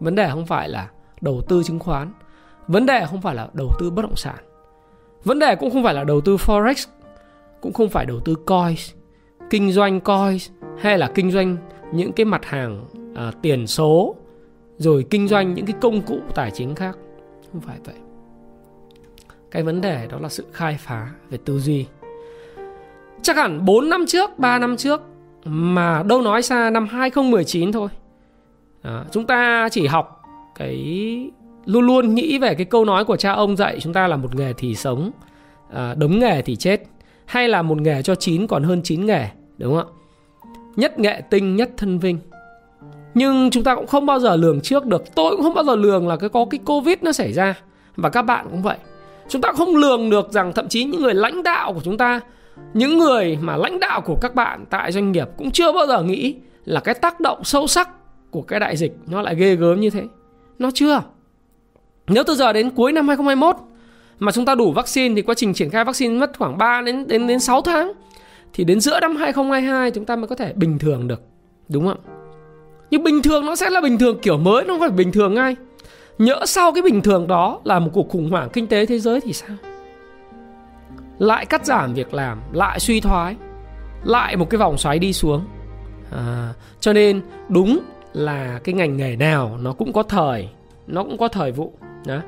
Vấn 0.00 0.14
đề 0.14 0.30
không 0.30 0.46
phải 0.46 0.68
là 0.68 0.88
đầu 1.20 1.40
tư 1.48 1.62
chứng 1.62 1.78
khoán, 1.78 2.12
vấn 2.68 2.86
đề 2.86 3.06
không 3.10 3.20
phải 3.20 3.34
là 3.34 3.48
đầu 3.52 3.68
tư 3.80 3.90
bất 3.90 4.02
động 4.02 4.16
sản 4.16 4.51
vấn 5.24 5.38
đề 5.38 5.56
cũng 5.56 5.70
không 5.70 5.82
phải 5.82 5.94
là 5.94 6.04
đầu 6.04 6.20
tư 6.20 6.36
forex 6.36 6.86
cũng 7.60 7.72
không 7.72 7.88
phải 7.88 8.06
đầu 8.06 8.20
tư 8.20 8.34
coins 8.34 8.92
kinh 9.50 9.72
doanh 9.72 10.00
coins 10.00 10.50
hay 10.78 10.98
là 10.98 11.10
kinh 11.14 11.30
doanh 11.30 11.56
những 11.92 12.12
cái 12.12 12.24
mặt 12.24 12.44
hàng 12.44 12.84
à, 13.14 13.32
tiền 13.42 13.66
số 13.66 14.16
rồi 14.78 15.04
kinh 15.10 15.28
doanh 15.28 15.54
những 15.54 15.66
cái 15.66 15.76
công 15.80 16.02
cụ 16.02 16.18
tài 16.34 16.50
chính 16.50 16.74
khác. 16.74 16.98
Không 17.52 17.60
phải 17.60 17.78
vậy. 17.84 17.94
Cái 19.50 19.62
vấn 19.62 19.80
đề 19.80 20.06
đó 20.06 20.18
là 20.20 20.28
sự 20.28 20.46
khai 20.52 20.76
phá 20.80 21.08
về 21.30 21.38
tư 21.44 21.58
duy. 21.58 21.86
Chắc 23.22 23.36
hẳn 23.36 23.64
4 23.64 23.90
năm 23.90 24.04
trước 24.08 24.38
3 24.38 24.58
năm 24.58 24.76
trước 24.76 25.02
mà 25.44 26.02
đâu 26.02 26.22
nói 26.22 26.42
xa 26.42 26.70
năm 26.70 26.86
2019 26.86 27.72
thôi. 27.72 27.88
À, 28.82 29.04
chúng 29.10 29.26
ta 29.26 29.68
chỉ 29.70 29.86
học 29.86 30.22
cái 30.54 31.30
luôn 31.64 31.86
luôn 31.86 32.14
nghĩ 32.14 32.38
về 32.38 32.54
cái 32.54 32.64
câu 32.64 32.84
nói 32.84 33.04
của 33.04 33.16
cha 33.16 33.32
ông 33.32 33.56
dạy 33.56 33.80
chúng 33.80 33.92
ta 33.92 34.08
là 34.08 34.16
một 34.16 34.34
nghề 34.34 34.52
thì 34.52 34.74
sống 34.74 35.10
à, 35.72 35.94
đống 35.94 36.18
nghề 36.18 36.42
thì 36.42 36.56
chết 36.56 36.82
hay 37.24 37.48
là 37.48 37.62
một 37.62 37.80
nghề 37.80 38.02
cho 38.02 38.14
chín 38.14 38.46
còn 38.46 38.62
hơn 38.62 38.80
chín 38.82 39.06
nghề 39.06 39.28
đúng 39.58 39.74
không 39.74 39.86
ạ? 39.86 39.92
Nhất 40.76 40.98
nghệ 40.98 41.22
tinh 41.30 41.56
nhất 41.56 41.70
thân 41.76 41.98
vinh. 41.98 42.18
Nhưng 43.14 43.50
chúng 43.50 43.64
ta 43.64 43.74
cũng 43.74 43.86
không 43.86 44.06
bao 44.06 44.20
giờ 44.20 44.36
lường 44.36 44.60
trước 44.60 44.86
được. 44.86 45.14
Tôi 45.14 45.36
cũng 45.36 45.42
không 45.42 45.54
bao 45.54 45.64
giờ 45.64 45.76
lường 45.76 46.08
là 46.08 46.16
cái 46.16 46.28
có 46.28 46.44
cái 46.50 46.60
covid 46.64 46.96
nó 47.02 47.12
xảy 47.12 47.32
ra. 47.32 47.54
Và 47.96 48.08
các 48.08 48.22
bạn 48.22 48.46
cũng 48.50 48.62
vậy. 48.62 48.76
Chúng 49.28 49.42
ta 49.42 49.52
không 49.52 49.76
lường 49.76 50.10
được 50.10 50.32
rằng 50.32 50.52
thậm 50.52 50.68
chí 50.68 50.84
những 50.84 51.02
người 51.02 51.14
lãnh 51.14 51.42
đạo 51.42 51.72
của 51.72 51.80
chúng 51.84 51.98
ta 51.98 52.20
những 52.74 52.98
người 52.98 53.38
mà 53.40 53.56
lãnh 53.56 53.80
đạo 53.80 54.00
của 54.00 54.16
các 54.20 54.34
bạn 54.34 54.64
tại 54.70 54.92
doanh 54.92 55.12
nghiệp 55.12 55.28
cũng 55.36 55.50
chưa 55.50 55.72
bao 55.72 55.86
giờ 55.86 56.02
nghĩ 56.02 56.34
là 56.64 56.80
cái 56.80 56.94
tác 56.94 57.20
động 57.20 57.44
sâu 57.44 57.66
sắc 57.66 57.88
của 58.30 58.42
cái 58.42 58.60
đại 58.60 58.76
dịch 58.76 58.96
nó 59.06 59.22
lại 59.22 59.34
ghê 59.34 59.56
gớm 59.56 59.80
như 59.80 59.90
thế. 59.90 60.04
Nó 60.58 60.70
chưa 60.74 61.02
nếu 62.08 62.24
từ 62.26 62.34
giờ 62.34 62.52
đến 62.52 62.70
cuối 62.70 62.92
năm 62.92 63.08
2021 63.08 63.56
mà 64.18 64.32
chúng 64.32 64.44
ta 64.44 64.54
đủ 64.54 64.72
vaccine 64.72 65.14
thì 65.14 65.22
quá 65.22 65.34
trình 65.34 65.54
triển 65.54 65.70
khai 65.70 65.84
vaccine 65.84 66.18
mất 66.18 66.38
khoảng 66.38 66.58
3 66.58 66.82
đến 66.86 67.06
đến 67.06 67.26
đến 67.26 67.40
6 67.40 67.62
tháng 67.62 67.92
thì 68.52 68.64
đến 68.64 68.80
giữa 68.80 69.00
năm 69.00 69.16
2022 69.16 69.90
chúng 69.90 70.04
ta 70.04 70.16
mới 70.16 70.26
có 70.26 70.36
thể 70.36 70.52
bình 70.52 70.78
thường 70.78 71.08
được 71.08 71.20
đúng 71.68 71.86
không 71.86 71.98
nhưng 72.92 73.02
bình 73.02 73.22
thường 73.22 73.46
nó 73.46 73.56
sẽ 73.56 73.70
là 73.70 73.80
bình 73.80 73.98
thường 73.98 74.18
kiểu 74.22 74.38
mới 74.38 74.64
nó 74.64 74.74
không 74.74 74.80
phải 74.80 74.90
bình 74.90 75.12
thường 75.12 75.34
ngay. 75.34 75.56
Nhỡ 76.18 76.46
sau 76.46 76.72
cái 76.72 76.82
bình 76.82 77.02
thường 77.02 77.26
đó 77.26 77.60
là 77.64 77.78
một 77.78 77.90
cuộc 77.92 78.08
khủng 78.08 78.30
hoảng 78.30 78.48
kinh 78.52 78.66
tế 78.66 78.86
thế 78.86 78.98
giới 78.98 79.20
thì 79.20 79.32
sao? 79.32 79.56
Lại 81.18 81.46
cắt 81.46 81.66
giảm 81.66 81.94
việc 81.94 82.14
làm 82.14 82.40
lại 82.52 82.80
suy 82.80 83.00
thoái 83.00 83.36
lại 84.04 84.36
một 84.36 84.50
cái 84.50 84.58
vòng 84.58 84.78
xoáy 84.78 84.98
đi 84.98 85.12
xuống. 85.12 85.44
À, 86.10 86.52
cho 86.80 86.92
nên 86.92 87.20
đúng 87.48 87.80
là 88.12 88.60
cái 88.64 88.74
ngành 88.74 88.96
nghề 88.96 89.16
nào 89.16 89.58
nó 89.60 89.72
cũng 89.72 89.92
có 89.92 90.02
thời 90.02 90.48
nó 90.86 91.02
cũng 91.02 91.18
có 91.18 91.28
thời 91.28 91.52
vụ 91.52 91.72
đó. 92.06 92.20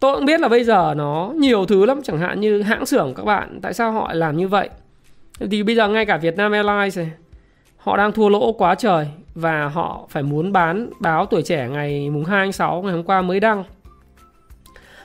Tôi 0.00 0.16
cũng 0.16 0.24
biết 0.24 0.40
là 0.40 0.48
bây 0.48 0.64
giờ 0.64 0.94
nó 0.96 1.32
nhiều 1.36 1.66
thứ 1.66 1.86
lắm 1.86 2.00
chẳng 2.02 2.18
hạn 2.18 2.40
như 2.40 2.62
hãng 2.62 2.86
xưởng 2.86 3.14
các 3.14 3.24
bạn 3.24 3.58
tại 3.62 3.74
sao 3.74 3.92
họ 3.92 4.12
làm 4.12 4.36
như 4.36 4.48
vậy? 4.48 4.70
Thì 5.50 5.62
bây 5.62 5.76
giờ 5.76 5.88
ngay 5.88 6.06
cả 6.06 6.16
Việt 6.16 6.36
Nam 6.36 6.52
Airlines 6.52 6.98
này 6.98 7.10
họ 7.76 7.96
đang 7.96 8.12
thua 8.12 8.28
lỗ 8.28 8.52
quá 8.52 8.74
trời 8.74 9.08
và 9.34 9.68
họ 9.68 10.06
phải 10.10 10.22
muốn 10.22 10.52
bán 10.52 10.90
báo 11.00 11.26
tuổi 11.26 11.42
trẻ 11.42 11.68
ngày 11.68 12.10
mùng 12.10 12.24
2 12.24 12.44
tháng 12.44 12.52
6 12.52 12.82
ngày 12.82 12.92
hôm 12.92 13.02
qua 13.02 13.22
mới 13.22 13.40
đăng 13.40 13.64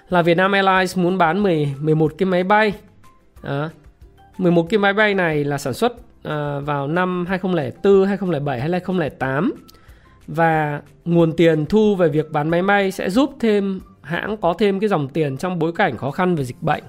là 0.10 0.22
Vietnam 0.22 0.51
Airlines 0.51 0.98
muốn 0.98 1.18
bán 1.18 1.44
10, 1.44 1.74
11 1.80 2.13
cái 2.18 2.25
máy 2.25 2.44
bay. 2.44 2.74
À, 3.42 3.70
11 4.38 4.68
cái 4.70 4.77
máy 4.77 4.94
bay 4.94 5.13
này 5.13 5.44
là 5.44 5.58
sản 5.58 5.74
xuất 5.74 5.94
à, 6.24 6.60
vào 6.60 6.88
năm 6.88 7.25
2004, 7.30 8.06
2007 8.06 8.60
hay 8.60 8.70
2008 8.70 9.54
và 10.28 10.82
nguồn 11.06 11.34
tiền 11.34 11.66
thu 11.66 11.96
về 11.96 12.10
việc 12.10 12.32
bán 12.32 12.50
máy 12.50 12.62
may 12.62 12.92
sẽ 12.92 13.10
giúp 13.10 13.36
thêm 13.40 13.82
hãng 14.02 14.38
có 14.38 14.54
thêm 14.60 14.80
cái 14.80 14.90
dòng 14.90 15.08
tiền 15.08 15.38
trong 15.38 15.60
bối 15.60 15.72
cảnh 15.74 15.98
khó 15.98 16.12
khăn 16.12 16.36
về 16.36 16.44
dịch 16.44 16.62
bệnh. 16.62 16.84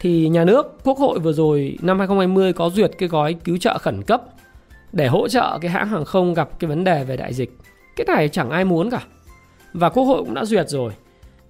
Thì 0.00 0.28
nhà 0.28 0.44
nước, 0.44 0.78
Quốc 0.84 0.98
hội 0.98 1.18
vừa 1.18 1.32
rồi 1.32 1.78
năm 1.82 1.98
2020 1.98 2.52
có 2.52 2.70
duyệt 2.70 2.90
cái 2.98 3.08
gói 3.08 3.34
cứu 3.34 3.56
trợ 3.58 3.78
khẩn 3.78 4.02
cấp 4.02 4.22
để 4.92 5.06
hỗ 5.06 5.28
trợ 5.28 5.58
cái 5.60 5.70
hãng 5.70 5.88
hàng 5.88 6.04
không 6.04 6.34
gặp 6.34 6.58
cái 6.58 6.68
vấn 6.68 6.84
đề 6.84 7.04
về 7.04 7.16
đại 7.16 7.34
dịch. 7.34 7.58
Cái 7.96 8.04
này 8.16 8.28
chẳng 8.28 8.50
ai 8.50 8.64
muốn 8.64 8.90
cả. 8.90 9.02
Và 9.72 9.88
Quốc 9.88 10.04
hội 10.04 10.18
cũng 10.18 10.34
đã 10.34 10.44
duyệt 10.44 10.68
rồi. 10.68 10.92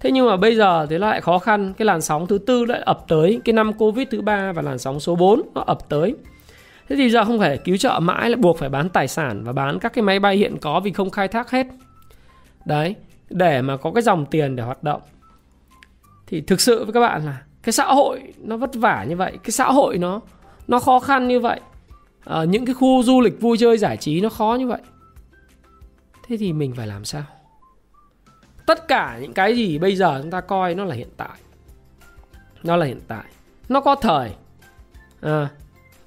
Thế 0.00 0.10
nhưng 0.10 0.26
mà 0.26 0.36
bây 0.36 0.56
giờ 0.56 0.86
thì 0.90 0.98
lại 0.98 1.20
khó 1.20 1.38
khăn, 1.38 1.72
cái 1.78 1.86
làn 1.86 2.00
sóng 2.00 2.26
thứ 2.26 2.38
tư 2.38 2.64
lại 2.64 2.80
ập 2.80 3.04
tới, 3.08 3.40
cái 3.44 3.52
năm 3.52 3.72
Covid 3.72 4.08
thứ 4.10 4.20
ba 4.20 4.52
và 4.52 4.62
làn 4.62 4.78
sóng 4.78 5.00
số 5.00 5.16
4 5.16 5.42
nó 5.54 5.62
ập 5.66 5.88
tới. 5.88 6.14
Thế 6.90 6.96
thì 6.96 7.10
giờ 7.10 7.24
không 7.24 7.38
phải 7.38 7.58
cứu 7.58 7.76
trợ 7.76 8.00
mãi 8.02 8.30
là 8.30 8.36
buộc 8.36 8.58
phải 8.58 8.68
bán 8.68 8.88
tài 8.88 9.08
sản 9.08 9.44
và 9.44 9.52
bán 9.52 9.78
các 9.78 9.92
cái 9.92 10.02
máy 10.02 10.20
bay 10.20 10.36
hiện 10.36 10.58
có 10.58 10.80
vì 10.80 10.92
không 10.92 11.10
khai 11.10 11.28
thác 11.28 11.50
hết. 11.50 11.66
Đấy, 12.64 12.94
để 13.30 13.62
mà 13.62 13.76
có 13.76 13.92
cái 13.92 14.02
dòng 14.02 14.26
tiền 14.26 14.56
để 14.56 14.62
hoạt 14.62 14.82
động. 14.82 15.02
Thì 16.26 16.40
thực 16.40 16.60
sự 16.60 16.84
với 16.84 16.92
các 16.92 17.00
bạn 17.00 17.24
là 17.24 17.42
cái 17.62 17.72
xã 17.72 17.84
hội 17.84 18.20
nó 18.38 18.56
vất 18.56 18.74
vả 18.74 19.04
như 19.08 19.16
vậy, 19.16 19.38
cái 19.42 19.50
xã 19.50 19.66
hội 19.66 19.98
nó 19.98 20.20
nó 20.68 20.78
khó 20.78 21.00
khăn 21.00 21.28
như 21.28 21.40
vậy. 21.40 21.60
À, 22.24 22.44
những 22.44 22.66
cái 22.66 22.74
khu 22.74 23.02
du 23.02 23.20
lịch 23.20 23.40
vui 23.40 23.58
chơi 23.58 23.78
giải 23.78 23.96
trí 23.96 24.20
nó 24.20 24.28
khó 24.28 24.56
như 24.58 24.66
vậy. 24.66 24.80
Thế 26.28 26.36
thì 26.36 26.52
mình 26.52 26.74
phải 26.74 26.86
làm 26.86 27.04
sao? 27.04 27.22
tất 28.70 28.88
cả 28.88 29.18
những 29.20 29.32
cái 29.32 29.56
gì 29.56 29.78
bây 29.78 29.96
giờ 29.96 30.18
chúng 30.22 30.30
ta 30.30 30.40
coi 30.40 30.74
nó 30.74 30.84
là 30.84 30.94
hiện 30.94 31.08
tại 31.16 31.38
nó 32.62 32.76
là 32.76 32.86
hiện 32.86 33.00
tại 33.08 33.24
nó 33.68 33.80
có 33.80 33.94
thời 33.94 34.30
à, 35.20 35.48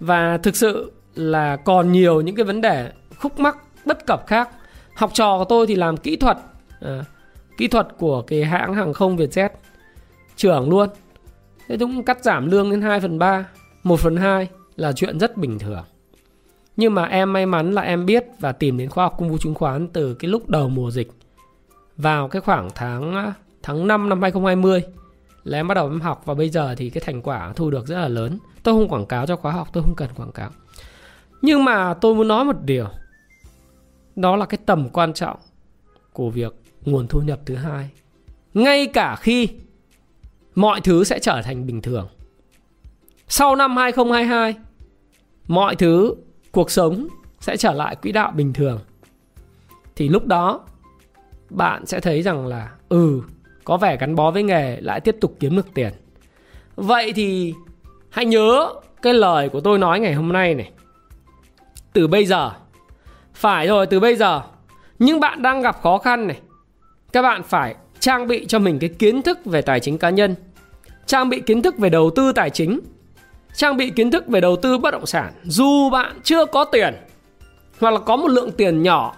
và 0.04 0.38
thực 0.38 0.56
sự 0.56 0.92
là 1.16 1.56
còn 1.56 1.92
nhiều 1.92 2.22
những 2.22 2.36
cái 2.36 2.46
vấn 2.46 2.62
đề 2.62 2.92
khúc 3.18 3.40
mắc 3.40 3.58
bất 3.86 4.06
cập 4.06 4.28
khác. 4.28 4.50
Học 4.96 5.12
trò 5.14 5.38
của 5.38 5.46
tôi 5.50 5.68
thì 5.68 5.76
làm 5.76 5.98
kỹ 5.98 6.16
thuật 6.16 6.38
à, 6.82 7.04
kỹ 7.58 7.68
thuật 7.68 7.88
của 7.98 8.22
cái 8.22 8.44
hãng 8.44 8.74
hàng 8.74 8.94
không 8.94 9.18
Vietjet. 9.18 9.50
Trưởng 10.36 10.70
luôn. 10.70 10.90
Thế 11.68 11.78
cũng 11.78 12.04
cắt 12.04 12.24
giảm 12.24 12.52
lương 12.52 12.72
đến 12.72 12.82
2 12.82 13.00
phần 13.00 13.20
3 13.20 13.46
1 13.84 14.00
phần 14.00 14.16
2 14.16 14.48
là 14.76 14.92
chuyện 14.92 15.20
rất 15.20 15.38
bình 15.38 15.60
thường. 15.60 15.84
Nhưng 16.78 16.94
mà 16.94 17.06
em 17.06 17.34
may 17.34 17.46
mắn 17.46 17.72
là 17.72 17.82
em 17.82 18.06
biết 18.06 18.26
và 18.40 18.52
tìm 18.52 18.78
đến 18.78 18.90
khoa 18.90 19.04
học 19.06 19.16
công 19.20 19.30
vụ 19.30 19.38
chứng 19.38 19.56
khoán 19.56 19.88
từ 19.88 20.14
cái 20.14 20.30
lúc 20.30 20.50
đầu 20.50 20.70
mùa 20.70 20.92
dịch. 20.92 21.12
Vào 21.98 22.28
cái 22.28 22.42
khoảng 22.42 22.70
tháng 22.76 23.16
à, 23.16 23.34
tháng 23.64 23.88
5 23.88 24.10
năm 24.10 24.22
2020 24.22 24.84
là 25.44 25.60
em 25.60 25.68
bắt 25.68 25.74
đầu 25.74 25.88
em 25.88 26.02
học 26.02 26.22
và 26.26 26.34
bây 26.34 26.50
giờ 26.50 26.76
thì 26.78 26.90
cái 26.90 27.04
thành 27.06 27.22
quả 27.22 27.54
thu 27.56 27.70
được 27.70 27.88
rất 27.88 27.96
là 27.96 28.08
lớn. 28.08 28.38
Tôi 28.64 28.74
không 28.74 28.88
quảng 28.88 29.06
cáo 29.06 29.26
cho 29.26 29.36
khóa 29.36 29.52
học, 29.52 29.68
tôi 29.74 29.84
không 29.84 29.96
cần 29.96 30.10
quảng 30.16 30.32
cáo. 30.32 30.52
Nhưng 31.42 31.66
mà 31.66 31.94
tôi 31.94 32.16
muốn 32.16 32.28
nói 32.28 32.46
một 32.46 32.56
điều. 32.66 32.88
Đó 34.16 34.36
là 34.36 34.46
cái 34.46 34.58
tầm 34.66 34.90
quan 34.90 35.14
trọng 35.14 35.38
của 36.14 36.30
việc 36.30 36.54
nguồn 36.82 37.08
thu 37.08 37.22
nhập 37.22 37.40
thứ 37.46 37.56
hai. 37.56 37.90
Ngay 38.54 38.88
cả 38.88 39.16
khi 39.16 39.48
mọi 40.56 40.82
thứ 40.82 41.04
sẽ 41.04 41.20
trở 41.20 41.42
thành 41.42 41.66
bình 41.66 41.82
thường. 41.82 42.08
Sau 43.28 43.56
năm 43.56 43.78
2022, 43.78 44.56
mọi 45.48 45.76
thứ 45.76 46.16
cuộc 46.52 46.72
sống 46.72 47.08
sẽ 47.40 47.58
trở 47.58 47.74
lại 47.74 47.96
quỹ 47.96 48.12
đạo 48.12 48.32
bình 48.36 48.54
thường. 48.54 48.80
Thì 49.96 50.10
lúc 50.10 50.26
đó 50.26 50.62
bạn 51.50 51.86
sẽ 51.86 52.00
thấy 52.00 52.22
rằng 52.22 52.48
là 52.48 52.72
ừ 52.90 53.22
có 53.64 53.78
vẻ 53.78 53.98
gắn 53.98 54.16
bó 54.16 54.32
với 54.32 54.44
nghề 54.44 54.78
lại 54.82 55.00
tiếp 55.00 55.16
tục 55.22 55.36
kiếm 55.40 55.56
được 55.56 55.74
tiền. 55.74 55.94
Vậy 56.76 57.14
thì 57.14 57.54
hãy 58.10 58.26
nhớ 58.26 58.74
cái 59.02 59.14
lời 59.14 59.50
của 59.50 59.60
tôi 59.60 59.80
nói 59.80 60.00
ngày 60.00 60.14
hôm 60.14 60.34
nay 60.34 60.56
này. 60.56 60.72
Từ 61.94 62.08
bây 62.08 62.26
giờ, 62.26 62.52
phải 63.34 63.68
rồi 63.68 63.86
từ 63.86 64.00
bây 64.00 64.16
giờ, 64.16 64.42
những 65.00 65.20
bạn 65.20 65.42
đang 65.42 65.62
gặp 65.62 65.82
khó 65.82 65.98
khăn 65.98 66.28
này, 66.28 66.38
các 67.12 67.22
bạn 67.22 67.44
phải 67.44 67.76
trang 68.00 68.28
bị 68.28 68.46
cho 68.46 68.60
mình 68.60 68.80
cái 68.80 68.90
kiến 68.90 69.22
thức 69.22 69.46
về 69.46 69.62
tài 69.62 69.80
chính 69.80 69.98
cá 69.98 70.10
nhân, 70.10 70.36
trang 71.06 71.30
bị 71.30 71.40
kiến 71.40 71.62
thức 71.62 71.78
về 71.78 71.90
đầu 71.90 72.12
tư 72.16 72.32
tài 72.32 72.50
chính, 72.50 72.80
trang 73.56 73.78
bị 73.78 73.90
kiến 73.90 74.12
thức 74.12 74.28
về 74.28 74.42
đầu 74.42 74.56
tư 74.56 74.78
bất 74.78 74.92
động 74.92 75.06
sản. 75.06 75.34
Dù 75.44 75.90
bạn 75.90 76.20
chưa 76.24 76.46
có 76.46 76.64
tiền, 76.64 76.94
hoặc 77.80 77.92
là 77.92 78.00
có 78.00 78.16
một 78.16 78.28
lượng 78.28 78.52
tiền 78.52 78.84
nhỏ 78.84 79.16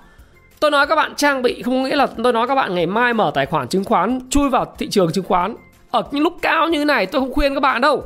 Tôi 0.66 0.72
nói 0.72 0.88
các 0.88 0.96
bạn 0.96 1.16
trang 1.16 1.42
bị 1.42 1.62
không 1.62 1.84
nghĩa 1.84 1.96
là 1.96 2.08
tôi 2.24 2.34
nói 2.34 2.48
các 2.48 2.56
bạn 2.56 2.76
ngày 2.76 2.86
mai 2.86 3.14
mở 3.14 3.32
tài 3.34 3.46
khoản 3.46 3.68
chứng 3.68 3.84
khoán 3.84 4.20
chui 4.30 4.50
vào 4.50 4.76
thị 4.78 4.90
trường 4.90 5.12
chứng 5.12 5.24
khoán. 5.24 5.56
Ở 5.92 6.04
những 6.12 6.24
lúc 6.24 6.34
cao 6.42 6.68
như 6.68 6.80
thế 6.80 6.86
này 6.86 7.06
tôi 7.06 7.22
không 7.22 7.34
khuyên 7.34 7.54
các 7.54 7.60
bạn 7.60 7.82
đâu. 7.82 8.04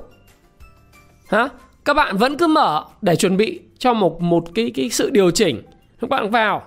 Hả? 1.29 1.49
Các 1.85 1.93
bạn 1.93 2.17
vẫn 2.17 2.37
cứ 2.37 2.47
mở 2.47 2.85
để 3.01 3.15
chuẩn 3.15 3.37
bị 3.37 3.59
cho 3.77 3.93
một 3.93 4.21
một 4.21 4.43
cái 4.55 4.71
cái 4.75 4.89
sự 4.89 5.09
điều 5.09 5.31
chỉnh. 5.31 5.61
Các 6.01 6.09
bạn 6.09 6.29
vào. 6.29 6.63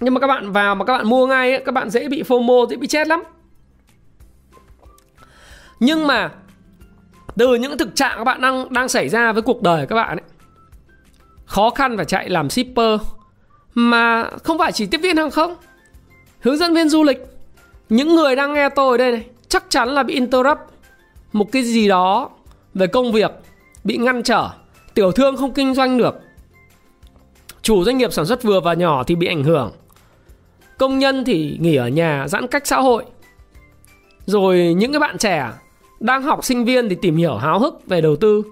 Nhưng 0.00 0.14
mà 0.14 0.20
các 0.20 0.26
bạn 0.26 0.52
vào 0.52 0.74
mà 0.74 0.84
các 0.84 0.92
bạn 0.92 1.08
mua 1.08 1.26
ngay 1.26 1.50
ấy, 1.50 1.62
các 1.64 1.72
bạn 1.72 1.90
dễ 1.90 2.08
bị 2.08 2.22
FOMO, 2.22 2.66
dễ 2.66 2.76
bị 2.76 2.86
chết 2.86 3.08
lắm. 3.08 3.22
Nhưng 5.80 6.06
mà 6.06 6.30
từ 7.36 7.54
những 7.54 7.78
thực 7.78 7.96
trạng 7.96 8.18
các 8.18 8.24
bạn 8.24 8.40
đang 8.40 8.72
đang 8.72 8.88
xảy 8.88 9.08
ra 9.08 9.32
với 9.32 9.42
cuộc 9.42 9.62
đời 9.62 9.86
các 9.86 9.96
bạn 9.96 10.16
ấy 10.16 10.24
khó 11.46 11.70
khăn 11.70 11.96
phải 11.96 12.06
chạy 12.06 12.28
làm 12.28 12.50
shipper 12.50 13.00
mà 13.74 14.30
không 14.44 14.58
phải 14.58 14.72
chỉ 14.72 14.86
tiếp 14.86 14.98
viên 15.02 15.16
hàng 15.16 15.30
không, 15.30 15.56
hướng 16.40 16.56
dẫn 16.56 16.74
viên 16.74 16.88
du 16.88 17.04
lịch, 17.04 17.18
những 17.88 18.14
người 18.14 18.36
đang 18.36 18.54
nghe 18.54 18.68
tôi 18.68 18.98
đây 18.98 19.12
này, 19.12 19.24
chắc 19.48 19.64
chắn 19.68 19.88
là 19.88 20.02
bị 20.02 20.14
interrupt. 20.14 20.60
Một 21.32 21.52
cái 21.52 21.62
gì 21.62 21.88
đó 21.88 22.30
về 22.74 22.86
công 22.86 23.12
việc 23.12 23.30
bị 23.84 23.96
ngăn 23.96 24.22
trở, 24.22 24.48
tiểu 24.94 25.12
thương 25.12 25.36
không 25.36 25.52
kinh 25.52 25.74
doanh 25.74 25.98
được. 25.98 26.14
Chủ 27.62 27.84
doanh 27.84 27.98
nghiệp 27.98 28.12
sản 28.12 28.26
xuất 28.26 28.42
vừa 28.42 28.60
và 28.60 28.74
nhỏ 28.74 29.02
thì 29.04 29.14
bị 29.14 29.26
ảnh 29.26 29.44
hưởng. 29.44 29.72
Công 30.78 30.98
nhân 30.98 31.24
thì 31.24 31.58
nghỉ 31.60 31.76
ở 31.76 31.88
nhà 31.88 32.28
giãn 32.28 32.46
cách 32.46 32.66
xã 32.66 32.80
hội. 32.80 33.04
Rồi 34.26 34.74
những 34.76 34.92
cái 34.92 35.00
bạn 35.00 35.18
trẻ 35.18 35.50
đang 36.00 36.22
học 36.22 36.44
sinh 36.44 36.64
viên 36.64 36.88
thì 36.88 36.96
tìm 37.02 37.16
hiểu 37.16 37.36
háo 37.36 37.58
hức 37.58 37.86
về 37.86 38.00
đầu 38.00 38.16
tư. 38.16 38.42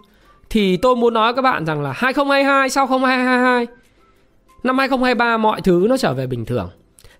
Thì 0.50 0.76
tôi 0.76 0.96
muốn 0.96 1.14
nói 1.14 1.34
các 1.34 1.42
bạn 1.42 1.66
rằng 1.66 1.82
là 1.82 1.92
2022 1.92 2.70
sau 2.70 2.86
2022 2.86 3.66
năm 4.62 4.78
2023 4.78 5.36
mọi 5.36 5.60
thứ 5.60 5.86
nó 5.88 5.96
trở 5.96 6.14
về 6.14 6.26
bình 6.26 6.44
thường. 6.44 6.70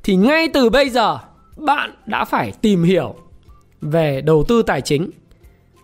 Thì 0.03 0.17
ngay 0.17 0.49
từ 0.49 0.71
bây 0.71 0.91
giờ, 0.91 1.19
bạn 1.57 1.95
đã 2.07 2.25
phải 2.25 2.53
tìm 2.63 2.83
hiểu 2.83 3.15
về 3.81 4.21
đầu 4.21 4.45
tư 4.49 4.63
tài 4.63 4.81
chính. 4.81 5.11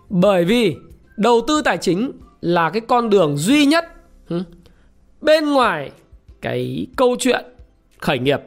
Bởi 0.08 0.44
vì 0.44 0.76
đầu 1.16 1.40
tư 1.48 1.62
tài 1.64 1.78
chính 1.78 2.12
là 2.40 2.70
cái 2.70 2.80
con 2.80 3.10
đường 3.10 3.36
duy 3.36 3.66
nhất 3.66 3.84
ừ, 4.28 4.42
bên 5.20 5.52
ngoài 5.52 5.90
cái 6.40 6.86
câu 6.96 7.16
chuyện 7.18 7.44
khởi 7.98 8.18
nghiệp 8.18 8.40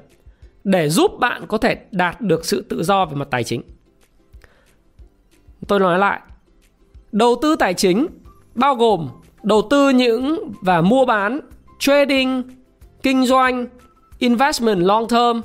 để 0.64 0.90
giúp 0.90 1.12
bạn 1.20 1.48
có 1.48 1.58
thể 1.58 1.78
đạt 1.92 2.22
được 2.22 2.46
sự 2.46 2.62
tự 2.62 2.84
do 2.84 3.06
về 3.06 3.16
mặt 3.16 3.28
tài 3.32 3.44
chính. 3.44 3.62
Tôi 5.68 5.80
nói 5.80 6.00
lại, 6.00 6.22
đầu 7.12 7.36
tư 7.42 7.56
tài 7.56 7.74
chính 7.74 8.08
bao 8.56 8.76
gồm 8.76 9.10
đầu 9.44 9.68
tư 9.70 9.90
những 9.90 10.52
và 10.62 10.82
mua 10.82 11.06
bán, 11.06 11.40
trading 11.80 12.44
kinh 13.08 13.26
doanh, 13.26 13.68
investment 14.20 14.80
long 14.80 15.08
term, 15.08 15.42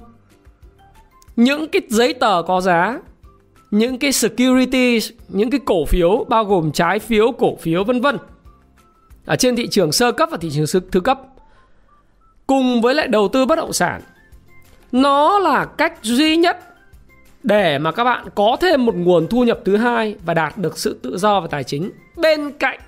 những 1.36 1.68
cái 1.68 1.82
giấy 1.88 2.14
tờ 2.14 2.42
có 2.46 2.60
giá, 2.60 2.98
những 3.70 3.98
cái 3.98 4.12
securities, 4.12 5.10
những 5.28 5.50
cái 5.50 5.60
cổ 5.64 5.84
phiếu 5.84 6.24
bao 6.28 6.44
gồm 6.44 6.72
trái 6.72 6.98
phiếu, 6.98 7.32
cổ 7.32 7.56
phiếu 7.56 7.84
vân 7.84 8.00
vân. 8.00 8.18
Ở 9.26 9.36
trên 9.36 9.56
thị 9.56 9.68
trường 9.68 9.92
sơ 9.92 10.12
cấp 10.12 10.28
và 10.32 10.38
thị 10.40 10.50
trường 10.50 10.82
thứ 10.92 11.00
cấp. 11.00 11.20
Cùng 12.46 12.80
với 12.80 12.94
lại 12.94 13.08
đầu 13.08 13.28
tư 13.28 13.46
bất 13.46 13.56
động 13.56 13.72
sản. 13.72 14.00
Nó 14.92 15.38
là 15.38 15.64
cách 15.64 15.98
duy 16.02 16.36
nhất 16.36 16.58
để 17.42 17.78
mà 17.78 17.92
các 17.92 18.04
bạn 18.04 18.26
có 18.34 18.56
thêm 18.60 18.86
một 18.86 18.94
nguồn 18.94 19.26
thu 19.26 19.44
nhập 19.44 19.60
thứ 19.64 19.76
hai 19.76 20.16
và 20.24 20.34
đạt 20.34 20.58
được 20.58 20.78
sự 20.78 20.98
tự 21.02 21.18
do 21.18 21.40
về 21.40 21.48
tài 21.50 21.64
chính 21.64 21.90
bên 22.16 22.50
cạnh 22.50 22.80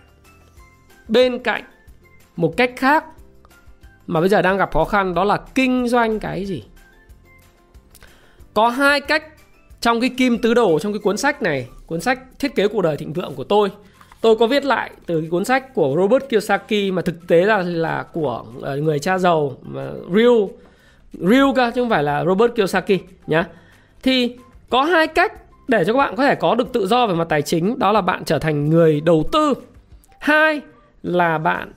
bên 1.08 1.38
cạnh 1.38 1.62
một 2.36 2.56
cách 2.56 2.72
khác 2.76 3.04
mà 4.06 4.20
bây 4.20 4.28
giờ 4.28 4.42
đang 4.42 4.56
gặp 4.56 4.72
khó 4.72 4.84
khăn 4.84 5.14
đó 5.14 5.24
là 5.24 5.36
kinh 5.54 5.88
doanh 5.88 6.20
cái 6.20 6.44
gì? 6.44 6.64
Có 8.54 8.68
hai 8.68 9.00
cách 9.00 9.24
trong 9.80 10.00
cái 10.00 10.10
kim 10.16 10.38
tứ 10.38 10.54
đồ, 10.54 10.78
trong 10.78 10.92
cái 10.92 11.00
cuốn 11.00 11.16
sách 11.16 11.42
này, 11.42 11.68
cuốn 11.86 12.00
sách 12.00 12.20
thiết 12.38 12.54
kế 12.54 12.68
cuộc 12.68 12.82
đời 12.82 12.96
thịnh 12.96 13.12
vượng 13.12 13.34
của 13.34 13.44
tôi. 13.44 13.70
Tôi 14.20 14.36
có 14.36 14.46
viết 14.46 14.64
lại 14.64 14.90
từ 15.06 15.20
cái 15.20 15.30
cuốn 15.30 15.44
sách 15.44 15.74
của 15.74 15.94
Robert 15.96 16.28
Kiyosaki 16.28 16.92
mà 16.92 17.02
thực 17.02 17.28
tế 17.28 17.44
là 17.44 17.58
là 17.58 18.02
của 18.12 18.44
ờ, 18.62 18.76
người 18.76 18.98
cha 18.98 19.18
giàu, 19.18 19.56
mà 19.62 19.90
real 20.14 20.44
real 21.12 21.46
cơ, 21.56 21.70
chứ 21.74 21.82
không 21.82 21.90
phải 21.90 22.02
là 22.02 22.24
Robert 22.24 22.54
Kiyosaki, 22.54 23.00
nhá. 23.26 23.46
Thì 24.02 24.36
có 24.70 24.82
hai 24.82 25.06
cách 25.06 25.32
để 25.68 25.84
cho 25.84 25.92
các 25.92 25.98
bạn 25.98 26.16
có 26.16 26.22
thể 26.22 26.34
có 26.34 26.54
được 26.54 26.72
tự 26.72 26.86
do 26.86 27.06
về 27.06 27.14
mặt 27.14 27.26
tài 27.28 27.42
chính, 27.42 27.78
đó 27.78 27.92
là 27.92 28.00
bạn 28.00 28.24
trở 28.24 28.38
thành 28.38 28.70
người 28.70 29.00
đầu 29.00 29.24
tư. 29.32 29.54
Hai 30.20 30.60
là 31.02 31.38
bạn 31.38 31.72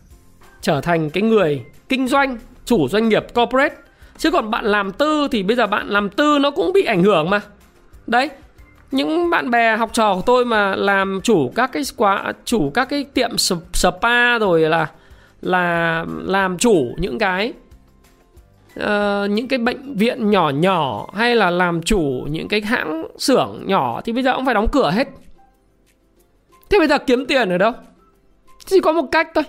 trở 0.62 0.82
thành 0.82 1.10
cái 1.10 1.24
người 1.24 1.64
kinh 1.90 2.08
doanh 2.08 2.38
chủ 2.66 2.88
doanh 2.88 3.10
nghiệp 3.10 3.26
corporate. 3.34 3.76
Chứ 4.18 4.32
còn 4.32 4.52
bạn 4.52 4.66
làm 4.66 4.92
tư 4.92 5.28
thì 5.32 5.44
bây 5.44 5.56
giờ 5.56 5.68
bạn 5.68 5.88
làm 5.88 6.10
tư 6.10 6.40
nó 6.40 6.52
cũng 6.52 6.74
bị 6.74 6.84
ảnh 6.84 7.04
hưởng 7.04 7.30
mà. 7.30 7.42
Đấy 8.08 8.30
những 8.92 9.30
bạn 9.30 9.52
bè 9.52 9.78
học 9.78 9.90
trò 9.94 10.16
của 10.16 10.22
tôi 10.26 10.46
mà 10.46 10.76
làm 10.76 11.20
chủ 11.24 11.52
các 11.56 11.72
cái 11.72 11.84
quá 11.98 12.34
chủ 12.46 12.72
các 12.74 12.90
cái 12.90 13.04
tiệm 13.04 13.38
spa 13.74 14.40
rồi 14.40 14.62
là 14.62 14.88
là 15.42 16.06
làm 16.26 16.58
chủ 16.58 16.96
những 16.98 17.20
cái 17.20 17.54
uh, 18.80 19.30
những 19.30 19.48
cái 19.48 19.60
bệnh 19.60 19.96
viện 19.98 20.30
nhỏ 20.30 20.50
nhỏ 20.50 21.08
hay 21.14 21.36
là 21.36 21.50
làm 21.50 21.82
chủ 21.82 22.26
những 22.30 22.48
cái 22.48 22.62
hãng 22.62 23.08
xưởng 23.18 23.64
nhỏ 23.66 24.02
thì 24.06 24.14
bây 24.14 24.24
giờ 24.24 24.36
cũng 24.36 24.46
phải 24.46 24.54
đóng 24.54 24.68
cửa 24.72 24.92
hết. 24.92 25.08
Thế 26.70 26.80
bây 26.80 26.88
giờ 26.88 26.98
kiếm 26.98 27.26
tiền 27.26 27.50
ở 27.50 27.58
đâu? 27.58 27.72
Chỉ 28.66 28.80
có 28.80 28.92
một 28.92 29.08
cách 29.12 29.28
thôi 29.36 29.44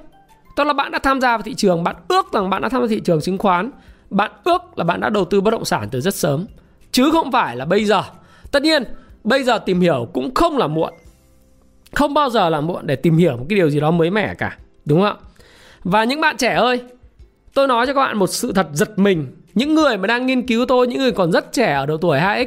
tức 0.58 0.64
là 0.64 0.72
bạn 0.72 0.90
đã 0.90 0.98
tham 0.98 1.20
gia 1.20 1.36
vào 1.36 1.42
thị 1.42 1.54
trường, 1.54 1.84
bạn 1.84 1.96
ước 2.08 2.32
rằng 2.32 2.50
bạn 2.50 2.62
đã 2.62 2.68
tham 2.68 2.82
gia 2.82 2.88
thị 2.88 3.00
trường 3.04 3.20
chứng 3.20 3.38
khoán, 3.38 3.70
bạn 4.10 4.30
ước 4.44 4.78
là 4.78 4.84
bạn 4.84 5.00
đã 5.00 5.08
đầu 5.08 5.24
tư 5.24 5.40
bất 5.40 5.50
động 5.50 5.64
sản 5.64 5.88
từ 5.90 6.00
rất 6.00 6.14
sớm. 6.14 6.46
Chứ 6.92 7.10
không 7.12 7.32
phải 7.32 7.56
là 7.56 7.64
bây 7.64 7.84
giờ. 7.84 8.02
Tất 8.52 8.62
nhiên, 8.62 8.84
bây 9.24 9.44
giờ 9.44 9.58
tìm 9.58 9.80
hiểu 9.80 10.08
cũng 10.12 10.34
không 10.34 10.58
là 10.58 10.66
muộn. 10.66 10.92
Không 11.92 12.14
bao 12.14 12.30
giờ 12.30 12.48
là 12.48 12.60
muộn 12.60 12.86
để 12.86 12.96
tìm 12.96 13.16
hiểu 13.16 13.36
một 13.36 13.46
cái 13.48 13.56
điều 13.56 13.70
gì 13.70 13.80
đó 13.80 13.90
mới 13.90 14.10
mẻ 14.10 14.34
cả, 14.34 14.58
đúng 14.84 15.00
không 15.00 15.16
ạ? 15.22 15.22
Và 15.84 16.04
những 16.04 16.20
bạn 16.20 16.36
trẻ 16.36 16.54
ơi, 16.54 16.82
tôi 17.54 17.68
nói 17.68 17.86
cho 17.86 17.94
các 17.94 18.00
bạn 18.00 18.18
một 18.18 18.26
sự 18.26 18.52
thật 18.52 18.66
giật 18.72 18.98
mình. 18.98 19.26
Những 19.54 19.74
người 19.74 19.96
mà 19.96 20.06
đang 20.06 20.26
nghiên 20.26 20.46
cứu 20.46 20.66
tôi, 20.66 20.86
những 20.86 20.98
người 20.98 21.12
còn 21.12 21.32
rất 21.32 21.52
trẻ 21.52 21.72
ở 21.72 21.86
độ 21.86 21.96
tuổi 21.96 22.18
2x 22.18 22.46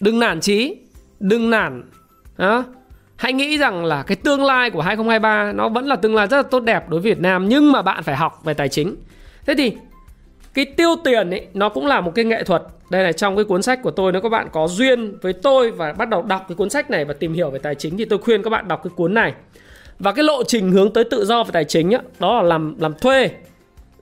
đừng 0.00 0.18
nản 0.18 0.40
chí, 0.40 0.76
đừng 1.20 1.50
nản 1.50 1.82
đó 2.36 2.64
hãy 3.16 3.32
nghĩ 3.32 3.58
rằng 3.58 3.84
là 3.84 4.02
cái 4.02 4.16
tương 4.16 4.44
lai 4.44 4.70
của 4.70 4.80
2023 4.80 5.52
nó 5.52 5.68
vẫn 5.68 5.86
là 5.86 5.96
tương 5.96 6.14
lai 6.14 6.26
rất 6.26 6.36
là 6.36 6.42
tốt 6.42 6.60
đẹp 6.60 6.88
đối 6.88 7.00
với 7.00 7.10
Việt 7.10 7.20
Nam 7.20 7.48
nhưng 7.48 7.72
mà 7.72 7.82
bạn 7.82 8.02
phải 8.02 8.16
học 8.16 8.40
về 8.44 8.54
tài 8.54 8.68
chính. 8.68 8.96
Thế 9.46 9.54
thì 9.58 9.72
cái 10.54 10.64
tiêu 10.64 10.96
tiền 11.04 11.30
ấy 11.30 11.46
nó 11.54 11.68
cũng 11.68 11.86
là 11.86 12.00
một 12.00 12.12
cái 12.14 12.24
nghệ 12.24 12.44
thuật. 12.44 12.62
Đây 12.90 13.04
là 13.04 13.12
trong 13.12 13.36
cái 13.36 13.44
cuốn 13.44 13.62
sách 13.62 13.82
của 13.82 13.90
tôi 13.90 14.12
nếu 14.12 14.22
các 14.22 14.28
bạn 14.28 14.48
có 14.52 14.68
duyên 14.68 15.18
với 15.22 15.32
tôi 15.32 15.70
và 15.70 15.92
bắt 15.92 16.08
đầu 16.08 16.22
đọc 16.22 16.44
cái 16.48 16.56
cuốn 16.56 16.70
sách 16.70 16.90
này 16.90 17.04
và 17.04 17.14
tìm 17.14 17.32
hiểu 17.32 17.50
về 17.50 17.58
tài 17.58 17.74
chính 17.74 17.96
thì 17.96 18.04
tôi 18.04 18.18
khuyên 18.18 18.42
các 18.42 18.50
bạn 18.50 18.68
đọc 18.68 18.80
cái 18.84 18.90
cuốn 18.96 19.14
này. 19.14 19.34
Và 19.98 20.12
cái 20.12 20.24
lộ 20.24 20.44
trình 20.44 20.72
hướng 20.72 20.92
tới 20.92 21.04
tự 21.04 21.24
do 21.24 21.44
về 21.44 21.50
tài 21.52 21.64
chính 21.64 21.94
ấy, 21.94 22.02
đó 22.18 22.36
là 22.36 22.42
làm 22.42 22.74
làm 22.78 22.94
thuê 22.94 23.30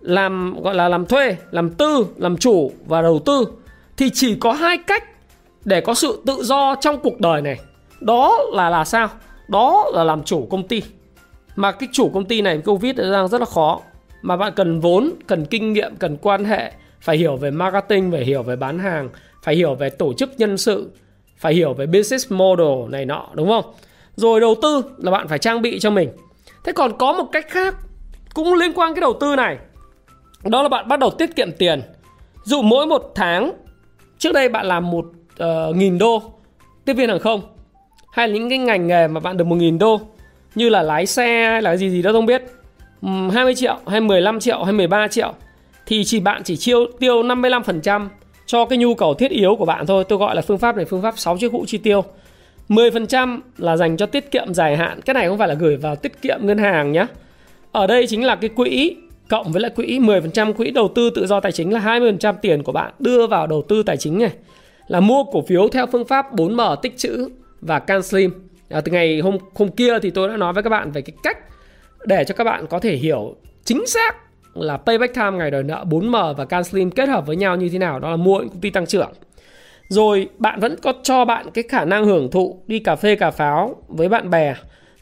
làm 0.00 0.62
gọi 0.62 0.74
là 0.74 0.88
làm 0.88 1.06
thuê 1.06 1.36
làm 1.50 1.70
tư 1.70 2.06
làm 2.16 2.36
chủ 2.36 2.72
và 2.86 3.02
đầu 3.02 3.18
tư. 3.26 3.44
Thì 3.96 4.10
chỉ 4.10 4.34
có 4.34 4.52
hai 4.52 4.78
cách 4.78 5.04
để 5.64 5.80
có 5.80 5.94
sự 5.94 6.22
tự 6.26 6.42
do 6.42 6.74
trong 6.80 7.00
cuộc 7.00 7.20
đời 7.20 7.42
này 7.42 7.58
đó 8.04 8.44
là 8.52 8.70
là 8.70 8.84
sao? 8.84 9.08
Đó 9.48 9.90
là 9.92 10.04
làm 10.04 10.22
chủ 10.22 10.46
công 10.50 10.68
ty. 10.68 10.82
Mà 11.56 11.72
cái 11.72 11.88
chủ 11.92 12.10
công 12.14 12.24
ty 12.24 12.42
này 12.42 12.58
covid 12.58 12.96
đang 12.96 13.28
rất 13.28 13.40
là 13.40 13.46
khó. 13.46 13.80
Mà 14.22 14.36
bạn 14.36 14.52
cần 14.56 14.80
vốn 14.80 15.10
cần 15.26 15.46
kinh 15.46 15.72
nghiệm 15.72 15.96
cần 15.96 16.16
quan 16.16 16.44
hệ 16.44 16.72
phải 17.00 17.16
hiểu 17.16 17.36
về 17.36 17.50
marketing 17.50 18.12
phải 18.12 18.24
hiểu 18.24 18.42
về 18.42 18.56
bán 18.56 18.78
hàng 18.78 19.08
phải 19.42 19.56
hiểu 19.56 19.74
về 19.74 19.90
tổ 19.90 20.12
chức 20.12 20.30
nhân 20.38 20.58
sự 20.58 20.90
phải 21.36 21.54
hiểu 21.54 21.74
về 21.74 21.86
business 21.86 22.32
model 22.32 22.90
này 22.90 23.04
nọ 23.04 23.28
đúng 23.34 23.48
không? 23.48 23.64
Rồi 24.16 24.40
đầu 24.40 24.54
tư 24.62 24.82
là 24.98 25.10
bạn 25.10 25.28
phải 25.28 25.38
trang 25.38 25.62
bị 25.62 25.78
cho 25.78 25.90
mình. 25.90 26.08
Thế 26.64 26.72
còn 26.72 26.98
có 26.98 27.12
một 27.12 27.24
cách 27.32 27.46
khác 27.48 27.74
cũng 28.34 28.54
liên 28.54 28.72
quan 28.72 28.94
cái 28.94 29.00
đầu 29.00 29.12
tư 29.20 29.36
này. 29.36 29.58
Đó 30.44 30.62
là 30.62 30.68
bạn 30.68 30.88
bắt 30.88 30.98
đầu 30.98 31.10
tiết 31.10 31.36
kiệm 31.36 31.52
tiền. 31.52 31.82
Dụ 32.44 32.62
mỗi 32.62 32.86
một 32.86 33.12
tháng 33.14 33.52
trước 34.18 34.32
đây 34.32 34.48
bạn 34.48 34.66
làm 34.66 34.90
một 34.90 35.04
uh, 35.42 35.76
nghìn 35.76 35.98
đô 35.98 36.22
tiếp 36.84 36.94
viên 36.94 37.08
hàng 37.08 37.18
không 37.18 37.53
hay 38.14 38.28
là 38.28 38.34
những 38.34 38.48
cái 38.48 38.58
ngành 38.58 38.86
nghề 38.86 39.08
mà 39.08 39.20
bạn 39.20 39.36
được 39.36 39.44
một 39.44 39.56
nghìn 39.56 39.78
đô, 39.78 40.00
như 40.54 40.68
là 40.68 40.82
lái 40.82 41.06
xe 41.06 41.48
hay 41.48 41.62
là 41.62 41.76
gì 41.76 41.90
gì 41.90 42.02
đó 42.02 42.12
không 42.12 42.26
biết 42.26 42.42
ừ, 43.02 43.08
20 43.32 43.54
triệu, 43.54 43.76
hay 43.86 44.00
15 44.00 44.40
triệu, 44.40 44.64
hay 44.64 44.72
13 44.72 45.08
triệu 45.08 45.34
thì 45.86 46.04
chỉ 46.04 46.20
bạn 46.20 46.42
chỉ 46.44 46.56
chiêu, 46.56 46.86
tiêu 47.00 47.22
55% 47.22 48.08
cho 48.46 48.64
cái 48.64 48.78
nhu 48.78 48.94
cầu 48.94 49.14
thiết 49.14 49.30
yếu 49.30 49.56
của 49.56 49.64
bạn 49.64 49.86
thôi. 49.86 50.04
Tôi 50.08 50.18
gọi 50.18 50.36
là 50.36 50.42
phương 50.42 50.58
pháp 50.58 50.76
này, 50.76 50.84
phương 50.84 51.02
pháp 51.02 51.18
6 51.18 51.38
chiếc 51.38 51.52
hũ 51.52 51.64
chi 51.66 51.78
tiêu. 51.78 52.04
10% 52.68 53.40
là 53.58 53.76
dành 53.76 53.96
cho 53.96 54.06
tiết 54.06 54.30
kiệm 54.30 54.54
dài 54.54 54.76
hạn. 54.76 55.00
Cái 55.00 55.14
này 55.14 55.28
không 55.28 55.38
phải 55.38 55.48
là 55.48 55.54
gửi 55.54 55.76
vào 55.76 55.96
tiết 55.96 56.22
kiệm 56.22 56.38
ngân 56.42 56.58
hàng 56.58 56.92
nhé. 56.92 57.06
Ở 57.72 57.86
đây 57.86 58.06
chính 58.06 58.24
là 58.24 58.36
cái 58.36 58.50
quỹ 58.50 58.96
cộng 59.28 59.52
với 59.52 59.62
lại 59.62 59.70
quỹ 59.70 59.98
10% 59.98 60.52
quỹ 60.52 60.70
đầu 60.70 60.88
tư 60.88 61.10
tự 61.10 61.26
do 61.26 61.40
tài 61.40 61.52
chính 61.52 61.72
là 61.72 61.80
20% 61.80 62.34
tiền 62.42 62.62
của 62.62 62.72
bạn 62.72 62.92
đưa 62.98 63.26
vào 63.26 63.46
đầu 63.46 63.62
tư 63.68 63.82
tài 63.82 63.96
chính 63.96 64.18
này 64.18 64.32
là 64.88 65.00
mua 65.00 65.24
cổ 65.24 65.42
phiếu 65.42 65.68
theo 65.68 65.86
phương 65.86 66.04
pháp 66.04 66.34
4M 66.34 66.76
tích 66.76 66.96
trữ 66.96 67.28
và 67.66 67.78
CanSlim. 67.78 68.30
À, 68.68 68.80
từ 68.80 68.92
ngày 68.92 69.20
hôm 69.20 69.38
hôm 69.54 69.70
kia 69.70 69.98
thì 70.02 70.10
tôi 70.10 70.28
đã 70.28 70.36
nói 70.36 70.52
với 70.52 70.62
các 70.62 70.70
bạn 70.70 70.90
về 70.90 71.02
cái 71.02 71.16
cách 71.22 71.38
để 72.06 72.24
cho 72.24 72.34
các 72.34 72.44
bạn 72.44 72.66
có 72.66 72.80
thể 72.80 72.96
hiểu 72.96 73.36
chính 73.64 73.86
xác 73.86 74.16
là 74.54 74.76
payback 74.76 75.14
time 75.14 75.30
ngày 75.30 75.50
đòi 75.50 75.62
nợ 75.62 75.84
4M 75.90 76.34
và 76.34 76.44
CanSlim 76.44 76.90
kết 76.90 77.08
hợp 77.08 77.26
với 77.26 77.36
nhau 77.36 77.56
như 77.56 77.68
thế 77.68 77.78
nào. 77.78 78.00
Đó 78.00 78.10
là 78.10 78.16
mua 78.16 78.38
những 78.38 78.48
công 78.48 78.60
ty 78.60 78.70
tăng 78.70 78.86
trưởng. 78.86 79.12
Rồi 79.88 80.28
bạn 80.38 80.60
vẫn 80.60 80.76
có 80.82 80.92
cho 81.02 81.24
bạn 81.24 81.50
cái 81.54 81.64
khả 81.68 81.84
năng 81.84 82.04
hưởng 82.04 82.30
thụ 82.30 82.62
đi 82.66 82.78
cà 82.78 82.96
phê 82.96 83.16
cà 83.16 83.30
pháo 83.30 83.76
với 83.88 84.08
bạn 84.08 84.30
bè. 84.30 84.54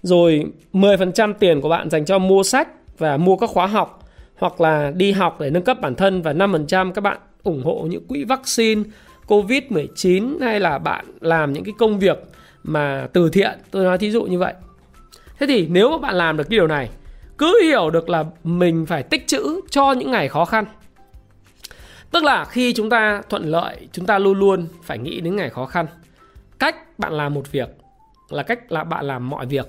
Rồi 0.03 0.45
10% 0.73 1.35
tiền 1.39 1.61
của 1.61 1.69
bạn 1.69 1.91
dành 1.91 2.05
cho 2.05 2.19
mua 2.19 2.43
sách 2.43 2.69
và 2.99 3.17
mua 3.17 3.37
các 3.37 3.51
khóa 3.51 3.67
học 3.67 4.09
hoặc 4.37 4.61
là 4.61 4.93
đi 4.97 5.13
học 5.13 5.41
để 5.41 5.51
nâng 5.51 5.63
cấp 5.63 5.81
bản 5.81 5.95
thân 5.95 6.23
và 6.23 6.33
5% 6.33 6.93
các 6.93 7.01
bạn 7.01 7.19
ủng 7.43 7.63
hộ 7.65 7.87
những 7.91 8.07
quỹ 8.07 8.25
vaccine 8.25 8.83
Covid-19 9.27 10.41
hay 10.41 10.61
là 10.61 10.79
bạn 10.79 11.05
làm 11.21 11.53
những 11.53 11.65
cái 11.65 11.75
công 11.79 11.99
việc 11.99 12.19
mà 12.63 13.09
từ 13.13 13.29
thiện. 13.29 13.59
Tôi 13.71 13.85
nói 13.85 13.99
thí 13.99 14.11
dụ 14.11 14.23
như 14.23 14.39
vậy. 14.39 14.55
Thế 15.39 15.47
thì 15.47 15.67
nếu 15.67 15.91
mà 15.91 15.99
bạn 15.99 16.15
làm 16.15 16.37
được 16.37 16.45
cái 16.45 16.57
điều 16.57 16.67
này, 16.67 16.91
cứ 17.39 17.61
hiểu 17.63 17.91
được 17.91 18.09
là 18.09 18.25
mình 18.45 18.87
phải 18.87 19.03
tích 19.03 19.27
trữ 19.27 19.61
cho 19.71 19.93
những 19.93 20.11
ngày 20.11 20.29
khó 20.29 20.45
khăn. 20.45 20.65
Tức 22.11 22.25
là 22.25 22.45
khi 22.45 22.73
chúng 22.73 22.91
ta 22.91 23.23
thuận 23.29 23.45
lợi, 23.45 23.89
chúng 23.93 24.07
ta 24.07 24.19
luôn 24.19 24.39
luôn 24.39 24.67
phải 24.83 24.99
nghĩ 24.99 25.21
đến 25.21 25.37
ngày 25.37 25.51
khó 25.51 25.67
khăn. 25.67 25.87
Cách 26.59 26.99
bạn 26.99 27.13
làm 27.13 27.35
một 27.35 27.53
việc 27.53 27.69
là 28.31 28.43
cách 28.43 28.73
là 28.73 28.85
bạn 28.85 29.05
làm 29.05 29.31
mọi 29.31 29.47
việc. 29.47 29.67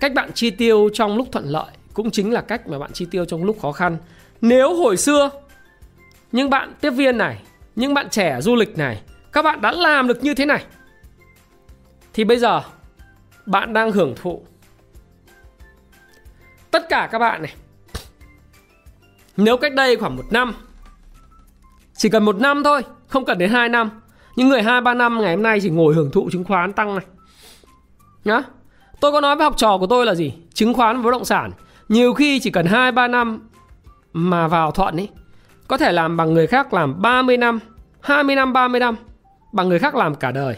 Cách 0.00 0.14
bạn 0.14 0.30
chi 0.34 0.50
tiêu 0.50 0.88
trong 0.92 1.16
lúc 1.16 1.28
thuận 1.32 1.44
lợi 1.44 1.70
cũng 1.94 2.10
chính 2.10 2.32
là 2.32 2.40
cách 2.40 2.68
mà 2.68 2.78
bạn 2.78 2.90
chi 2.92 3.06
tiêu 3.10 3.24
trong 3.24 3.44
lúc 3.44 3.60
khó 3.62 3.72
khăn. 3.72 3.96
Nếu 4.40 4.74
hồi 4.74 4.96
xưa, 4.96 5.30
những 6.32 6.50
bạn 6.50 6.72
tiếp 6.80 6.90
viên 6.90 7.18
này, 7.18 7.42
những 7.76 7.94
bạn 7.94 8.08
trẻ 8.10 8.40
du 8.40 8.56
lịch 8.56 8.78
này, 8.78 9.00
các 9.32 9.42
bạn 9.42 9.60
đã 9.60 9.72
làm 9.72 10.08
được 10.08 10.24
như 10.24 10.34
thế 10.34 10.46
này 10.46 10.64
thì 12.20 12.24
bây 12.24 12.38
giờ, 12.38 12.62
bạn 13.46 13.72
đang 13.72 13.92
hưởng 13.92 14.14
thụ 14.22 14.42
tất 16.70 16.88
cả 16.88 17.08
các 17.12 17.18
bạn 17.18 17.42
này. 17.42 17.54
Nếu 19.36 19.56
cách 19.56 19.74
đây 19.74 19.96
khoảng 19.96 20.16
một 20.16 20.22
năm, 20.30 20.54
chỉ 21.96 22.08
cần 22.08 22.24
một 22.24 22.36
năm 22.40 22.64
thôi, 22.64 22.82
không 23.06 23.24
cần 23.24 23.38
đến 23.38 23.50
2 23.50 23.68
năm. 23.68 23.90
Những 24.36 24.48
người 24.48 24.62
hai, 24.62 24.80
ba 24.80 24.94
năm 24.94 25.20
ngày 25.20 25.34
hôm 25.34 25.42
nay 25.42 25.58
chỉ 25.62 25.70
ngồi 25.70 25.94
hưởng 25.94 26.10
thụ 26.10 26.28
chứng 26.32 26.44
khoán 26.44 26.72
tăng 26.72 26.94
này. 26.94 27.06
Nhá. 28.24 28.42
Tôi 29.00 29.12
có 29.12 29.20
nói 29.20 29.36
với 29.36 29.44
học 29.44 29.54
trò 29.56 29.78
của 29.78 29.86
tôi 29.86 30.06
là 30.06 30.14
gì? 30.14 30.32
Chứng 30.54 30.74
khoán 30.74 30.96
và 30.96 31.02
bất 31.02 31.10
động 31.10 31.24
sản. 31.24 31.50
Nhiều 31.88 32.14
khi 32.14 32.40
chỉ 32.40 32.50
cần 32.50 32.66
2 32.66 32.92
3 32.92 33.08
năm 33.08 33.48
mà 34.12 34.48
vào 34.48 34.70
thuận 34.70 34.96
ấy 34.96 35.08
có 35.68 35.76
thể 35.76 35.92
làm 35.92 36.16
bằng 36.16 36.34
người 36.34 36.46
khác 36.46 36.74
làm 36.74 37.02
30 37.02 37.36
năm 37.36 37.60
20 38.00 38.36
năm 38.36 38.52
30 38.52 38.80
năm, 38.80 38.96
bằng 39.52 39.68
người 39.68 39.78
khác 39.78 39.94
làm 39.94 40.14
cả 40.14 40.30
đời 40.30 40.56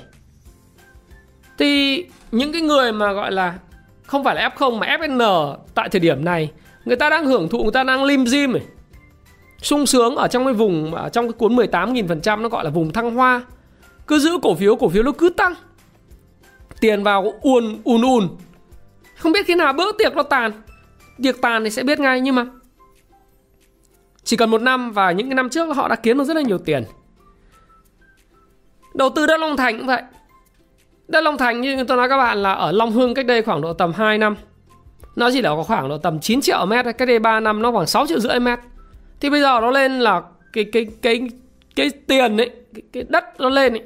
thì 1.59 2.05
những 2.33 2.53
cái 2.53 2.63
người 2.63 2.93
mà 2.93 3.13
gọi 3.13 3.33
là 3.33 3.59
không 4.07 4.25
phải 4.25 4.35
là 4.35 4.49
F0 4.49 4.79
mà 4.79 4.97
FN 4.97 5.57
tại 5.75 5.89
thời 5.89 6.01
điểm 6.01 6.25
này, 6.25 6.51
người 6.85 6.97
ta 6.97 7.11
đang 7.11 7.27
hưởng 7.27 7.49
thụ, 7.49 7.63
người 7.63 7.73
ta 7.73 7.85
đang 7.85 8.05
lim 8.05 8.27
dim 8.27 8.53
này 8.53 8.63
sung 9.63 9.87
sướng 9.87 10.17
ở 10.17 10.29
trong 10.29 10.45
cái 10.45 10.55
vùng, 10.55 10.95
ở 10.95 11.09
trong 11.09 11.27
cái 11.27 11.33
cuốn 11.33 11.57
18.000% 11.57 12.43
nó 12.43 12.49
gọi 12.49 12.65
là 12.65 12.71
vùng 12.71 12.93
thăng 12.93 13.15
hoa. 13.15 13.43
Cứ 14.07 14.19
giữ 14.19 14.31
cổ 14.43 14.55
phiếu 14.55 14.77
cổ 14.77 14.89
phiếu 14.89 15.03
nó 15.03 15.13
cứ 15.13 15.29
tăng. 15.29 15.55
Tiền 16.81 17.03
vào 17.03 17.33
uồn 17.41 17.81
ùn 17.85 18.03
ùn 18.03 18.29
không 19.19 19.33
biết 19.33 19.47
khi 19.47 19.55
nào 19.55 19.73
bữa 19.73 19.93
tiệc 19.93 20.17
nó 20.17 20.23
tàn. 20.23 20.53
Tiệc 21.23 21.41
tàn 21.41 21.65
thì 21.65 21.71
sẽ 21.71 21.83
biết 21.83 22.01
ngay, 22.01 22.21
nhưng 22.21 22.35
mà 22.35 22.47
chỉ 24.25 24.37
cần 24.37 24.51
một 24.51 24.63
năm 24.63 24.93
và 24.93 25.13
những 25.13 25.29
cái 25.29 25.35
năm 25.35 25.49
trước 25.49 25.77
họ 25.77 25.89
đã 25.89 25.97
kiếm 25.97 26.19
được 26.19 26.25
rất 26.25 26.37
là 26.37 26.43
nhiều 26.43 26.59
tiền. 26.59 26.85
Đầu 28.95 29.11
tư 29.11 29.27
đất 29.27 29.41
long 29.41 29.57
thành 29.57 29.79
cũng 29.79 29.87
vậy 29.87 30.03
đất 31.09 31.21
long 31.21 31.39
thành 31.39 31.61
như 31.61 31.85
tôi 31.85 31.97
nói 31.97 32.09
các 32.09 32.17
bạn 32.17 32.43
là 32.43 32.53
ở 32.53 32.73
long 32.73 32.93
hưng 32.93 33.15
cách 33.15 33.27
đây 33.27 33.43
khoảng 33.43 33.61
độ 33.61 33.73
tầm 33.73 33.93
2 33.93 34.19
năm. 34.19 34.37
Nó 35.17 35.31
chỉ 35.33 35.43
là 35.43 35.51
có 35.51 35.63
khoảng 35.63 35.89
độ 35.89 35.99
tầm 35.99 36.21
9 36.21 36.41
triệu 36.41 36.67
mét 36.67 36.85
cách 36.99 37.09
đây 37.09 37.19
3 37.19 37.41
năm 37.41 37.63
nó 37.63 37.73
khoảng 37.73 37.87
6 37.87 38.07
triệu 38.07 38.21
rưỡi 38.21 38.41
mét. 38.41 38.59
Thì 39.21 39.31
bây 39.31 39.41
giờ 39.41 39.61
nó 39.61 39.71
lên 39.71 40.01
là 40.01 40.23
cái 40.53 40.65
cái 40.65 40.87
cái 41.03 41.21
cái 41.77 41.91
tiền 42.07 42.37
ấy 42.37 42.51
cái, 42.75 42.83
cái 42.93 43.05
đất 43.09 43.25
nó 43.41 43.49
lên 43.49 43.73
ấy 43.73 43.83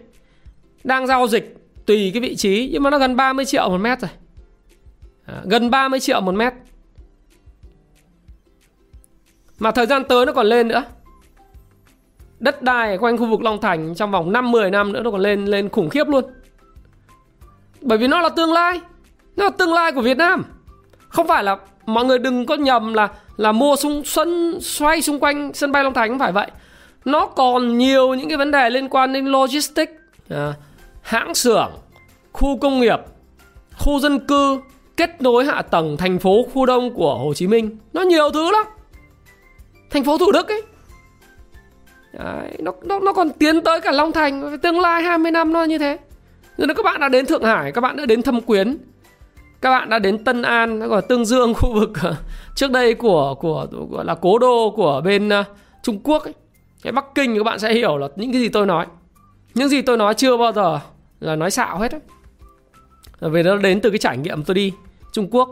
đang 0.84 1.06
giao 1.06 1.28
dịch 1.28 1.56
tùy 1.86 2.10
cái 2.14 2.20
vị 2.20 2.36
trí 2.36 2.68
nhưng 2.72 2.82
mà 2.82 2.90
nó 2.90 2.98
gần 2.98 3.16
30 3.16 3.44
triệu 3.44 3.68
một 3.68 3.78
mét 3.78 4.00
rồi. 4.00 4.10
À, 5.26 5.42
gần 5.44 5.70
30 5.70 6.00
triệu 6.00 6.20
một 6.20 6.34
mét. 6.34 6.52
Mà 9.58 9.70
thời 9.70 9.86
gian 9.86 10.04
tới 10.04 10.26
nó 10.26 10.32
còn 10.32 10.46
lên 10.46 10.68
nữa. 10.68 10.84
Đất 12.40 12.62
đai 12.62 12.98
quanh 12.98 13.18
khu 13.18 13.26
vực 13.26 13.42
Long 13.42 13.60
Thành 13.60 13.94
trong 13.94 14.10
vòng 14.10 14.32
5-10 14.32 14.70
năm 14.70 14.92
nữa 14.92 15.02
nó 15.02 15.10
còn 15.10 15.20
lên 15.20 15.44
lên 15.44 15.68
khủng 15.68 15.90
khiếp 15.90 16.08
luôn 16.08 16.24
bởi 17.86 17.98
vì 17.98 18.06
nó 18.06 18.20
là 18.20 18.28
tương 18.28 18.52
lai. 18.52 18.80
Nó 19.36 19.44
là 19.44 19.50
tương 19.50 19.72
lai 19.72 19.92
của 19.92 20.00
Việt 20.00 20.16
Nam. 20.16 20.44
Không 21.08 21.28
phải 21.28 21.44
là 21.44 21.56
mọi 21.86 22.04
người 22.04 22.18
đừng 22.18 22.46
có 22.46 22.54
nhầm 22.54 22.94
là 22.94 23.08
là 23.36 23.52
mua 23.52 23.76
xung 23.76 24.04
xuân 24.04 24.58
xoay 24.60 25.02
xung 25.02 25.20
quanh 25.20 25.54
sân 25.54 25.72
bay 25.72 25.84
Long 25.84 25.94
Thành 25.94 26.08
không 26.08 26.18
phải 26.18 26.32
vậy. 26.32 26.50
Nó 27.04 27.26
còn 27.26 27.78
nhiều 27.78 28.14
những 28.14 28.28
cái 28.28 28.38
vấn 28.38 28.50
đề 28.50 28.70
liên 28.70 28.88
quan 28.88 29.12
đến 29.12 29.26
logistics 29.26 29.92
à, 30.30 30.52
hãng 31.02 31.34
xưởng 31.34 31.70
khu 32.32 32.58
công 32.58 32.80
nghiệp 32.80 32.98
khu 33.78 34.00
dân 34.00 34.26
cư 34.26 34.60
kết 34.96 35.22
nối 35.22 35.44
hạ 35.44 35.62
tầng 35.62 35.96
thành 35.96 36.18
phố 36.18 36.46
khu 36.54 36.66
đông 36.66 36.94
của 36.94 37.14
Hồ 37.14 37.34
Chí 37.34 37.46
Minh. 37.46 37.78
Nó 37.92 38.02
nhiều 38.02 38.30
thứ 38.30 38.52
lắm. 38.52 38.64
Thành 39.90 40.04
phố 40.04 40.18
Thủ 40.18 40.32
Đức 40.32 40.48
ấy. 40.48 40.62
Đấy, 42.12 42.56
nó, 42.58 42.72
nó, 42.82 42.98
nó 42.98 43.12
còn 43.12 43.30
tiến 43.30 43.60
tới 43.60 43.80
cả 43.80 43.92
Long 43.92 44.12
Thành. 44.12 44.58
Tương 44.58 44.80
lai 44.80 45.02
20 45.02 45.30
năm 45.30 45.52
nó 45.52 45.64
như 45.64 45.78
thế. 45.78 45.98
Rồi 46.56 46.68
các 46.76 46.84
bạn 46.84 47.00
đã 47.00 47.08
đến 47.08 47.26
Thượng 47.26 47.44
Hải 47.44 47.72
Các 47.72 47.80
bạn 47.80 47.96
đã 47.96 48.06
đến 48.06 48.22
Thâm 48.22 48.40
Quyến 48.40 48.76
Các 49.60 49.70
bạn 49.70 49.88
đã 49.88 49.98
đến 49.98 50.24
Tân 50.24 50.42
An 50.42 50.80
Gọi 50.80 51.02
Tương 51.08 51.24
Dương 51.24 51.54
khu 51.54 51.74
vực 51.74 51.90
Trước 52.54 52.70
đây 52.70 52.94
của 52.94 53.34
của 53.34 53.66
gọi 53.90 54.04
là 54.04 54.14
cố 54.14 54.38
đô 54.38 54.72
Của 54.76 55.02
bên 55.04 55.28
uh, 55.28 55.46
Trung 55.82 56.00
Quốc 56.02 56.24
ấy. 56.24 56.34
Cái 56.82 56.92
Bắc 56.92 57.04
Kinh 57.14 57.36
các 57.36 57.44
bạn 57.44 57.58
sẽ 57.58 57.74
hiểu 57.74 57.96
là 57.96 58.08
những 58.16 58.32
cái 58.32 58.40
gì 58.40 58.48
tôi 58.48 58.66
nói 58.66 58.86
Những 59.54 59.68
gì 59.68 59.82
tôi 59.82 59.96
nói 59.96 60.14
chưa 60.14 60.36
bao 60.36 60.52
giờ 60.52 60.80
Là 61.20 61.36
nói 61.36 61.50
xạo 61.50 61.78
hết 61.78 61.92
ấy. 61.92 62.00
Vì 63.20 63.42
nó 63.42 63.56
đến 63.56 63.80
từ 63.80 63.90
cái 63.90 63.98
trải 63.98 64.18
nghiệm 64.18 64.44
tôi 64.44 64.54
đi 64.54 64.72
Trung 65.12 65.28
Quốc 65.30 65.48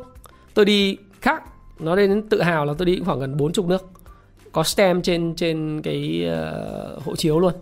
Tôi 0.54 0.64
đi 0.64 0.96
khác 1.20 1.42
Nó 1.78 1.96
đến 1.96 2.28
tự 2.28 2.42
hào 2.42 2.64
là 2.64 2.74
tôi 2.78 2.86
đi 2.86 3.00
khoảng 3.04 3.20
gần 3.20 3.36
40 3.36 3.66
nước 3.68 3.90
có 4.52 4.62
stem 4.62 5.02
trên 5.02 5.34
trên 5.36 5.82
cái 5.82 6.28
uh, 6.96 7.02
hộ 7.04 7.16
chiếu 7.16 7.40
luôn 7.40 7.52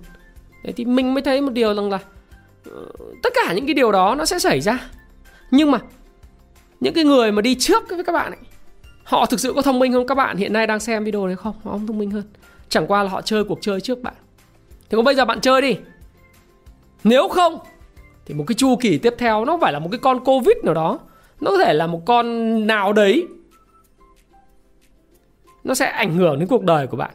Thế 0.65 0.73
thì 0.73 0.85
mình 0.85 1.15
mới 1.15 1.23
thấy 1.23 1.41
một 1.41 1.53
điều 1.53 1.75
rằng 1.75 1.91
là 1.91 1.99
tất 3.23 3.33
cả 3.35 3.53
những 3.53 3.67
cái 3.67 3.75
điều 3.75 3.93
đó 3.93 4.15
nó 4.15 4.25
sẽ 4.25 4.39
xảy 4.39 4.61
ra. 4.61 4.79
Nhưng 5.51 5.71
mà 5.71 5.79
những 6.81 6.95
cái 6.95 7.05
người 7.05 7.33
mà 7.33 7.43
đi 7.43 7.55
trước 7.55 7.83
với 7.89 8.05
các 8.05 8.13
bạn 8.13 8.33
ấy, 8.33 8.41
họ 9.05 9.27
thực 9.27 9.41
sự 9.41 9.53
có 9.57 9.63
thông 9.63 9.79
minh 9.79 9.93
không? 9.93 10.07
Các 10.07 10.15
bạn 10.15 10.37
hiện 10.37 10.53
nay 10.53 10.67
đang 10.67 10.81
xem 10.81 11.05
video 11.05 11.27
này 11.27 11.37
không? 11.37 11.55
Họ 11.65 11.71
không 11.71 11.87
thông 11.87 11.99
minh 11.99 12.11
hơn. 12.11 12.25
Chẳng 12.69 12.87
qua 12.87 13.03
là 13.03 13.09
họ 13.09 13.23
chơi 13.23 13.45
cuộc 13.45 13.59
chơi 13.61 13.81
trước 13.81 14.03
bạn. 14.03 14.15
Thế 14.91 14.97
còn 14.97 15.05
bây 15.05 15.15
giờ 15.15 15.25
bạn 15.25 15.41
chơi 15.41 15.63
đi. 15.63 15.77
Nếu 17.05 17.29
không, 17.29 17.59
thì 18.25 18.35
một 18.35 18.45
cái 18.47 18.55
chu 18.55 18.77
kỳ 18.81 18.99
tiếp 18.99 19.15
theo 19.19 19.45
nó 19.45 19.59
phải 19.61 19.73
là 19.73 19.79
một 19.79 19.89
cái 19.93 19.99
con 19.99 20.25
covid 20.25 20.57
nào 20.63 20.75
đó. 20.75 20.99
Nó 21.41 21.51
có 21.51 21.59
thể 21.59 21.75
là 21.75 21.87
một 21.87 22.03
con 22.07 22.67
nào 22.67 22.93
đấy. 22.93 23.27
Nó 25.65 25.75
sẽ 25.75 25.87
ảnh 25.87 26.15
hưởng 26.15 26.39
đến 26.39 26.49
cuộc 26.49 26.65
đời 26.65 26.87
của 26.87 26.97
bạn. 26.97 27.11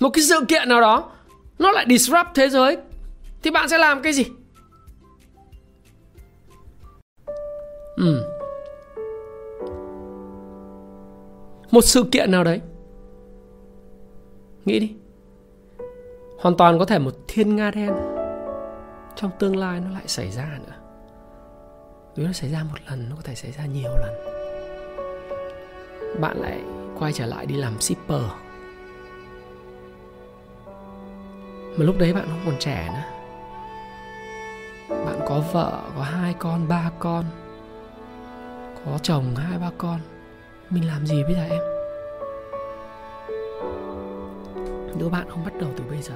Một 0.00 0.10
cái 0.10 0.22
sự 0.22 0.44
kiện 0.48 0.68
nào 0.68 0.80
đó, 0.80 1.10
nó 1.58 1.72
lại 1.72 1.86
disrupt 1.88 2.28
thế 2.34 2.48
giới 2.48 2.76
thì 3.42 3.50
bạn 3.50 3.68
sẽ 3.68 3.78
làm 3.78 4.02
cái 4.02 4.12
gì? 4.12 4.24
Ừ. 7.96 8.32
một 11.72 11.84
sự 11.84 12.04
kiện 12.12 12.30
nào 12.30 12.44
đấy? 12.44 12.60
Nghĩ 14.64 14.78
đi. 14.78 14.94
Hoàn 16.38 16.56
toàn 16.56 16.78
có 16.78 16.84
thể 16.84 16.98
một 16.98 17.14
thiên 17.28 17.56
nga 17.56 17.70
đen. 17.70 17.92
Trong 19.16 19.30
tương 19.38 19.56
lai 19.56 19.80
nó 19.80 19.90
lại 19.90 20.02
xảy 20.06 20.30
ra 20.30 20.58
nữa. 20.66 20.74
Nếu 22.16 22.26
nó 22.26 22.32
xảy 22.32 22.50
ra 22.50 22.62
một 22.62 22.78
lần, 22.90 23.06
nó 23.10 23.16
có 23.16 23.22
thể 23.24 23.34
xảy 23.34 23.52
ra 23.52 23.66
nhiều 23.66 23.90
lần. 24.00 24.14
Bạn 26.20 26.36
lại 26.36 26.60
quay 26.98 27.12
trở 27.12 27.26
lại 27.26 27.46
đi 27.46 27.54
làm 27.54 27.80
shipper. 27.80 28.22
Mà 31.76 31.84
lúc 31.84 31.98
đấy 31.98 32.12
bạn 32.12 32.26
không 32.28 32.40
còn 32.44 32.58
trẻ 32.58 32.88
nữa 32.92 33.21
có 35.32 35.42
vợ, 35.52 35.80
có 35.96 36.02
hai 36.02 36.34
con, 36.38 36.68
ba 36.68 36.90
con, 36.98 37.24
có 38.84 38.98
chồng 39.02 39.24
hai, 39.36 39.58
ba 39.58 39.70
con. 39.78 40.00
Mình 40.70 40.86
làm 40.86 41.06
gì 41.06 41.22
bây 41.24 41.34
giờ 41.34 41.44
em? 41.50 41.60
Nếu 44.98 45.08
bạn 45.08 45.26
không 45.30 45.44
bắt 45.44 45.52
đầu 45.60 45.70
từ 45.76 45.84
bây 45.90 46.02
giờ. 46.02 46.14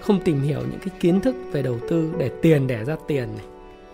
Không 0.00 0.20
tìm 0.24 0.40
hiểu 0.40 0.60
những 0.60 0.80
cái 0.80 0.94
kiến 1.00 1.20
thức 1.20 1.34
về 1.52 1.62
đầu 1.62 1.78
tư 1.88 2.12
để 2.18 2.30
tiền 2.42 2.66
đẻ 2.66 2.84
ra 2.84 2.96
tiền 3.06 3.28
này. 3.36 3.46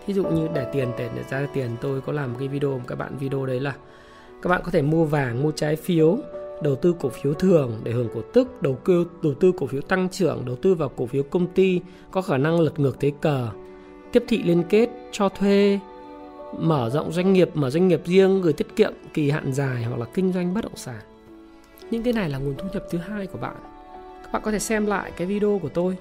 Thí 0.05 0.13
dụ 0.13 0.23
như 0.23 0.47
để 0.53 0.69
tiền 0.73 0.91
để 0.97 1.09
ra 1.29 1.47
tiền, 1.53 1.69
tôi 1.81 2.01
có 2.01 2.13
làm 2.13 2.31
một 2.31 2.37
cái 2.39 2.47
video 2.47 2.81
các 2.87 2.97
bạn 2.97 3.17
video 3.17 3.45
đấy 3.45 3.59
là 3.59 3.75
các 4.41 4.49
bạn 4.49 4.61
có 4.65 4.71
thể 4.71 4.81
mua 4.81 5.05
vàng, 5.05 5.43
mua 5.43 5.51
trái 5.51 5.75
phiếu, 5.75 6.17
đầu 6.63 6.75
tư 6.75 6.95
cổ 6.99 7.09
phiếu 7.09 7.33
thường 7.33 7.79
để 7.83 7.91
hưởng 7.91 8.09
cổ 8.13 8.21
tức, 8.33 8.61
đầu 8.61 8.77
tư 8.85 9.07
đầu 9.23 9.33
tư 9.33 9.51
cổ 9.57 9.67
phiếu 9.67 9.81
tăng 9.81 10.09
trưởng, 10.09 10.45
đầu 10.45 10.55
tư 10.55 10.73
vào 10.75 10.89
cổ 10.89 11.05
phiếu 11.05 11.23
công 11.23 11.47
ty, 11.47 11.81
có 12.11 12.21
khả 12.21 12.37
năng 12.37 12.59
lật 12.59 12.79
ngược 12.79 12.99
thế 12.99 13.11
cờ 13.21 13.49
tiếp 14.15 14.23
thị 14.27 14.43
liên 14.43 14.63
kết 14.69 14.89
cho 15.11 15.29
thuê, 15.29 15.79
mở 16.59 16.89
rộng 16.89 17.11
doanh 17.11 17.33
nghiệp, 17.33 17.49
mở 17.53 17.69
doanh 17.69 17.87
nghiệp 17.87 18.01
riêng, 18.05 18.41
gửi 18.41 18.53
tiết 18.53 18.75
kiệm, 18.75 18.93
kỳ 19.13 19.29
hạn 19.29 19.53
dài 19.53 19.83
hoặc 19.83 19.99
là 19.99 20.05
kinh 20.13 20.33
doanh 20.33 20.53
bất 20.53 20.63
động 20.63 20.75
sản. 20.75 20.99
Những 21.91 22.03
cái 22.03 22.13
này 22.13 22.29
là 22.29 22.37
nguồn 22.37 22.55
thu 22.57 22.67
nhập 22.73 22.83
thứ 22.89 22.97
hai 22.97 23.27
của 23.27 23.37
bạn. 23.37 23.55
Các 24.23 24.31
bạn 24.31 24.41
có 24.45 24.51
thể 24.51 24.59
xem 24.59 24.85
lại 24.85 25.11
cái 25.17 25.27
video 25.27 25.59
của 25.61 25.69
tôi, 25.69 25.97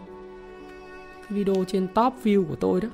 cái 1.16 1.38
video 1.38 1.64
trên 1.64 1.87
top 1.94 2.12
view 2.24 2.44
của 2.44 2.57
tôi 2.57 2.81
đó. 2.81 2.88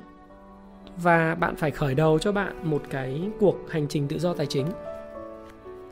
Và 0.97 1.35
bạn 1.35 1.55
phải 1.55 1.71
khởi 1.71 1.95
đầu 1.95 2.19
cho 2.19 2.31
bạn 2.31 2.53
một 2.63 2.81
cái 2.89 3.21
cuộc 3.39 3.57
hành 3.69 3.87
trình 3.87 4.07
tự 4.07 4.19
do 4.19 4.33
tài 4.33 4.45
chính. 4.45 4.67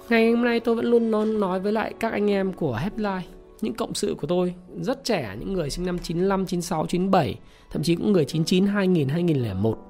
Ngày 0.09 0.31
hôm 0.31 0.43
nay 0.43 0.59
tôi 0.59 0.75
vẫn 0.75 0.85
luôn 0.85 1.39
nói 1.39 1.59
với 1.59 1.71
lại 1.71 1.93
các 1.99 2.11
anh 2.11 2.31
em 2.31 2.53
của 2.53 2.75
Headline 2.75 3.38
những 3.61 3.73
cộng 3.73 3.93
sự 3.93 4.15
của 4.21 4.27
tôi 4.27 4.53
rất 4.81 5.03
trẻ 5.03 5.35
những 5.39 5.53
người 5.53 5.69
sinh 5.69 5.85
năm 5.85 5.99
95, 5.99 6.45
96, 6.45 6.85
97 6.85 7.39
thậm 7.69 7.83
chí 7.83 7.95
cũng 7.95 8.11
người 8.11 8.25
99, 8.25 8.65
2000, 8.65 9.07
2001 9.07 9.89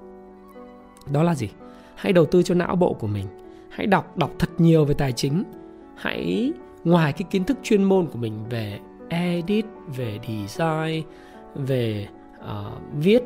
đó 1.12 1.23
là 1.23 1.36
gì? 1.36 1.49
Hãy 1.95 2.13
đầu 2.13 2.25
tư 2.25 2.43
cho 2.43 2.55
não 2.55 2.75
bộ 2.75 2.93
của 2.93 3.08
mình. 3.08 3.25
Hãy 3.69 3.88
đọc 3.88 4.17
đọc 4.17 4.32
thật 4.39 4.49
nhiều 4.58 4.86
về 4.86 4.93
tài 4.93 5.12
chính. 5.12 5.43
Hãy 5.95 6.51
ngoài 6.84 7.13
cái 7.13 7.23
kiến 7.32 7.43
thức 7.43 7.58
chuyên 7.63 7.84
môn 7.84 8.08
của 8.08 8.17
mình 8.17 8.34
về 8.49 8.79
edit 9.10 9.65
về 9.97 10.19
design 10.27 11.03
về 11.55 12.08
uh, 12.39 12.82
viết 12.93 13.23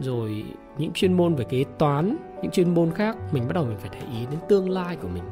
rồi 0.00 0.44
những 0.78 0.92
chuyên 0.92 1.12
môn 1.12 1.34
về 1.34 1.44
kế 1.44 1.64
toán 1.78 2.16
những 2.42 2.50
chuyên 2.50 2.74
môn 2.74 2.90
khác 2.90 3.16
mình 3.32 3.46
bắt 3.46 3.52
đầu 3.54 3.64
mình 3.64 3.78
phải 3.80 3.90
để 3.92 4.18
ý 4.18 4.26
đến 4.30 4.40
tương 4.48 4.70
lai 4.70 4.96
của 4.96 5.08
mình. 5.08 5.24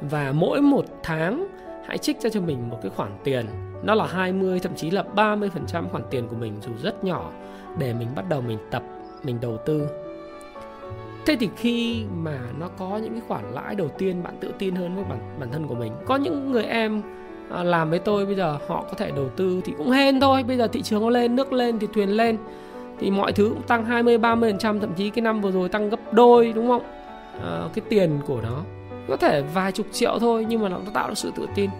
Và 0.00 0.32
mỗi 0.32 0.60
một 0.60 0.84
tháng 1.02 1.46
hãy 1.86 1.98
trích 1.98 2.20
ra 2.20 2.30
cho 2.30 2.40
mình 2.40 2.68
một 2.68 2.78
cái 2.82 2.90
khoản 2.90 3.12
tiền 3.24 3.46
nó 3.82 3.94
là 3.94 4.06
20 4.06 4.60
thậm 4.60 4.74
chí 4.76 4.90
là 4.90 5.04
30% 5.16 5.88
khoản 5.88 6.02
tiền 6.10 6.28
của 6.28 6.36
mình 6.36 6.52
dù 6.60 6.70
rất 6.82 7.04
nhỏ 7.04 7.30
để 7.78 7.94
mình 7.94 8.08
bắt 8.16 8.24
đầu 8.28 8.40
mình 8.40 8.58
tập 8.70 8.82
mình 9.22 9.38
đầu 9.40 9.58
tư. 9.66 9.88
Thế 11.26 11.36
thì 11.40 11.48
khi 11.56 12.04
mà 12.22 12.38
nó 12.58 12.68
có 12.78 12.98
những 13.02 13.12
cái 13.12 13.22
khoản 13.28 13.52
lãi 13.54 13.74
đầu 13.74 13.88
tiên 13.88 14.22
bạn 14.22 14.34
tự 14.40 14.52
tin 14.58 14.74
hơn 14.74 14.94
với 14.94 15.04
bản 15.04 15.36
bản 15.40 15.52
thân 15.52 15.66
của 15.66 15.74
mình. 15.74 15.92
Có 16.06 16.16
những 16.16 16.52
người 16.52 16.64
em 16.64 17.02
à, 17.50 17.62
làm 17.62 17.90
với 17.90 17.98
tôi 17.98 18.26
bây 18.26 18.34
giờ 18.34 18.58
họ 18.68 18.84
có 18.88 18.94
thể 18.96 19.10
đầu 19.10 19.28
tư 19.36 19.60
thì 19.64 19.72
cũng 19.78 19.90
hên 19.90 20.20
thôi. 20.20 20.42
Bây 20.42 20.56
giờ 20.56 20.66
thị 20.66 20.82
trường 20.82 21.02
nó 21.02 21.10
lên 21.10 21.36
nước 21.36 21.52
lên 21.52 21.78
thì 21.78 21.86
thuyền 21.94 22.08
lên 22.08 22.38
thì 22.98 23.10
mọi 23.10 23.32
thứ 23.32 23.48
cũng 23.48 23.62
tăng 23.62 23.84
20 23.84 24.18
30% 24.18 24.80
thậm 24.80 24.94
chí 24.96 25.10
cái 25.10 25.22
năm 25.22 25.40
vừa 25.40 25.50
rồi 25.50 25.68
tăng 25.68 25.90
gấp 25.90 26.12
đôi 26.12 26.52
đúng 26.52 26.68
không? 26.68 26.82
À, 27.42 27.68
cái 27.74 27.84
tiền 27.88 28.18
của 28.26 28.40
nó 28.42 28.62
có 29.08 29.16
thể 29.16 29.42
vài 29.54 29.72
chục 29.72 29.86
triệu 29.92 30.18
thôi 30.18 30.46
nhưng 30.48 30.62
mà 30.62 30.68
nó 30.68 30.78
tạo 30.94 31.08
được 31.08 31.18
sự 31.18 31.32
tự 31.36 31.46
tin. 31.54 31.70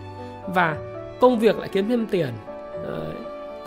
Và 0.55 0.77
công 1.21 1.39
việc 1.39 1.59
lại 1.59 1.69
kiếm 1.73 1.89
thêm 1.89 2.07
tiền. 2.07 2.35
Đấy. 2.83 3.15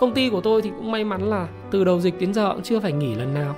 công 0.00 0.14
ty 0.14 0.30
của 0.30 0.40
tôi 0.40 0.62
thì 0.62 0.70
cũng 0.70 0.90
may 0.90 1.04
mắn 1.04 1.30
là 1.30 1.48
từ 1.70 1.84
đầu 1.84 2.00
dịch 2.00 2.20
đến 2.20 2.34
giờ 2.34 2.52
cũng 2.52 2.62
chưa 2.62 2.80
phải 2.80 2.92
nghỉ 2.92 3.14
lần 3.14 3.34
nào. 3.34 3.56